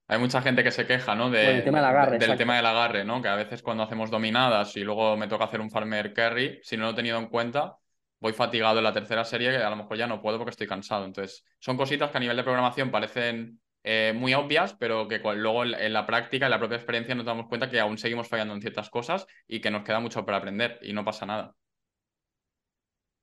Hay 0.07 0.19
mucha 0.19 0.39
gente 0.39 0.63
que 0.63 0.69
se 0.69 0.85
queja, 0.85 1.15
¿no? 1.15 1.31
del 1.31 1.63
tema 1.63 1.79
del 1.79 1.87
agarre, 1.87 2.19
del 2.19 2.37
tema 2.37 2.57
del 2.57 2.65
agarre, 2.67 3.03
¿no? 3.03 3.23
Que 3.23 3.27
a 3.27 3.35
veces 3.35 3.63
cuando 3.63 3.81
hacemos 3.81 4.11
dominadas 4.11 4.77
y 4.77 4.83
luego 4.83 5.17
me 5.17 5.27
toca 5.27 5.45
hacer 5.45 5.61
un 5.61 5.71
farmer 5.71 6.13
carry, 6.13 6.59
si 6.61 6.77
no 6.77 6.83
lo 6.83 6.91
he 6.91 6.93
tenido 6.93 7.17
en 7.17 7.25
cuenta, 7.25 7.77
voy 8.19 8.33
fatigado 8.33 8.77
en 8.77 8.83
la 8.83 8.93
tercera 8.93 9.25
serie 9.25 9.49
que 9.49 9.57
a 9.57 9.69
lo 9.71 9.77
mejor 9.77 9.97
ya 9.97 10.05
no 10.05 10.21
puedo 10.21 10.37
porque 10.37 10.51
estoy 10.51 10.67
cansado. 10.67 11.05
Entonces, 11.05 11.43
son 11.57 11.75
cositas 11.75 12.11
que 12.11 12.17
a 12.17 12.19
nivel 12.19 12.37
de 12.37 12.43
programación 12.43 12.91
parecen 12.91 13.59
eh, 13.83 14.13
muy 14.15 14.35
obvias, 14.35 14.75
pero 14.75 15.07
que 15.07 15.17
luego 15.17 15.63
en 15.63 15.91
la 15.91 16.05
práctica, 16.05 16.45
en 16.45 16.51
la 16.51 16.59
propia 16.59 16.77
experiencia, 16.77 17.15
nos 17.15 17.25
damos 17.25 17.47
cuenta 17.47 17.67
que 17.67 17.79
aún 17.79 17.97
seguimos 17.97 18.27
fallando 18.27 18.53
en 18.53 18.61
ciertas 18.61 18.91
cosas 18.91 19.25
y 19.47 19.59
que 19.59 19.71
nos 19.71 19.83
queda 19.83 19.99
mucho 19.99 20.23
para 20.23 20.37
aprender 20.37 20.77
y 20.83 20.93
no 20.93 21.03
pasa 21.03 21.25
nada. 21.25 21.55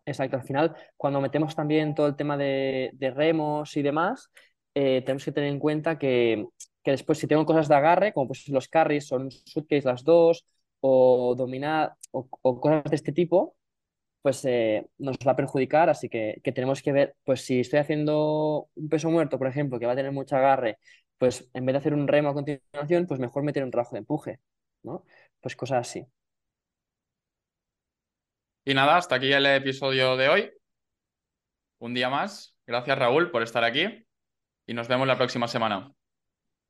Exacto, 0.05 0.37
al 0.37 0.43
final, 0.43 0.75
cuando 0.97 1.21
metemos 1.21 1.55
también 1.55 1.95
todo 1.95 2.09
el 2.09 2.17
tema 2.17 2.37
de, 2.37 2.93
remos 3.15 3.77
y 3.77 3.83
demás, 3.83 4.31
eh, 4.75 5.03
tenemos 5.03 5.25
que 5.25 5.33
tener 5.33 5.51
en 5.51 5.61
cuenta 5.61 5.99
que, 5.99 6.47
después 6.85 7.19
si 7.19 7.29
tengo 7.29 7.47
cosas 7.47 7.69
de 7.69 7.77
agarre, 7.77 8.13
como 8.13 8.27
pues 8.29 8.49
los 8.49 8.69
carries 8.69 9.07
son 9.07 9.31
suitcase 9.31 9.87
las 9.87 10.03
dos, 10.05 10.45
o 10.81 11.35
dominar, 11.37 11.95
o, 12.11 12.29
cosas 12.61 12.85
de 12.91 12.97
este 12.97 13.13
tipo, 13.13 13.57
pues 14.23 14.45
eh, 14.45 14.87
nos 14.99 15.17
va 15.27 15.33
a 15.33 15.37
perjudicar, 15.37 15.91
así 15.91 16.09
que, 16.09 16.41
tenemos 16.55 16.83
que 16.83 16.93
ver, 16.93 17.17
pues 17.25 17.43
si 17.43 17.61
estoy 17.61 17.81
haciendo 17.81 18.69
un 18.75 18.89
peso 18.89 19.11
muerto, 19.11 19.39
por 19.39 19.49
ejemplo, 19.49 19.79
que 19.79 19.87
va 19.87 19.93
a 19.93 19.97
tener 19.97 20.13
mucho 20.13 20.37
agarre, 20.37 20.79
pues 21.19 21.49
en 21.55 21.67
vez 21.67 21.75
de 21.75 21.79
hacer 21.79 21.95
un 21.95 22.09
remo 22.09 22.31
a 22.31 22.35
continuación, 22.35 23.07
pues 23.07 23.21
mejor 23.21 23.45
meter 23.45 23.65
un 23.65 23.71
trabajo 23.71 23.95
de 23.95 24.01
empuje, 24.01 24.41
¿no? 24.83 25.05
Pues 25.41 25.57
cosas 25.57 25.89
así. 25.89 26.07
Y 28.65 28.75
nada, 28.75 28.97
hasta 28.97 29.17
aquí 29.17 29.33
el 29.33 29.45
episodio 29.47 30.17
de 30.17 30.29
hoy. 30.29 30.51
Un 31.81 31.95
día 31.95 32.09
más. 32.09 32.57
Gracias 32.65 32.97
Raúl 32.97 33.31
por 33.31 33.43
estar 33.43 33.65
aquí 33.65 34.07
y 34.67 34.75
nos 34.75 34.87
vemos 34.87 35.07
la 35.07 35.17
próxima 35.17 35.49
semana. 35.49 35.93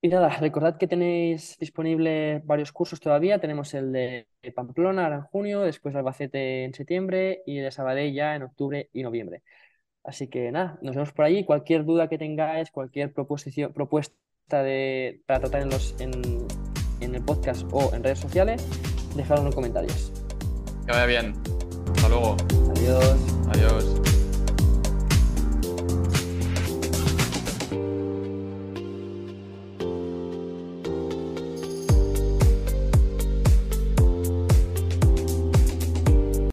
Y 0.01 0.09
nada, 0.09 0.31
recordad 0.41 0.79
que 0.79 0.89
tenéis 0.89 1.57
disponible 1.59 2.41
varios 2.45 2.73
cursos 2.73 2.99
todavía. 2.99 3.41
Tenemos 3.41 3.73
el 3.75 3.93
de 3.93 4.27
Pamplona 4.55 5.07
en 5.07 5.21
junio, 5.21 5.61
después 5.61 5.95
Albacete 5.95 6.65
en 6.65 6.75
septiembre 6.75 7.43
y 7.47 7.59
el 7.59 7.65
de 7.65 7.71
Sabadell 7.71 8.13
ya 8.13 8.35
en 8.35 8.43
octubre 8.43 8.89
y 8.93 9.03
noviembre. 9.03 9.43
Así 10.03 10.29
que 10.29 10.51
nada, 10.51 10.79
nos 10.83 10.97
vemos 10.97 11.13
por 11.13 11.27
allí. 11.27 11.45
Cualquier 11.45 11.85
duda 11.85 12.09
que 12.09 12.19
tengáis, 12.19 12.71
cualquier 12.71 13.13
proposición, 13.13 13.73
propuesta 13.73 14.63
de, 14.63 15.21
para 15.27 15.41
tratar 15.41 15.63
en, 15.63 15.69
los, 15.69 15.95
en, 16.01 16.13
en 17.01 17.15
el 17.15 17.23
podcast 17.23 17.65
o 17.71 17.95
en 17.95 18.03
redes 18.03 18.19
sociales, 18.19 18.67
dejadlo 19.15 19.43
en 19.43 19.47
los 19.47 19.55
comentarios. 19.55 20.13
Que 20.87 20.93
vaya 20.93 21.07
bien. 21.07 21.52
Hasta 21.91 22.09
luego. 22.09 22.37
Adiós. 22.77 23.17
Adiós. 23.49 24.12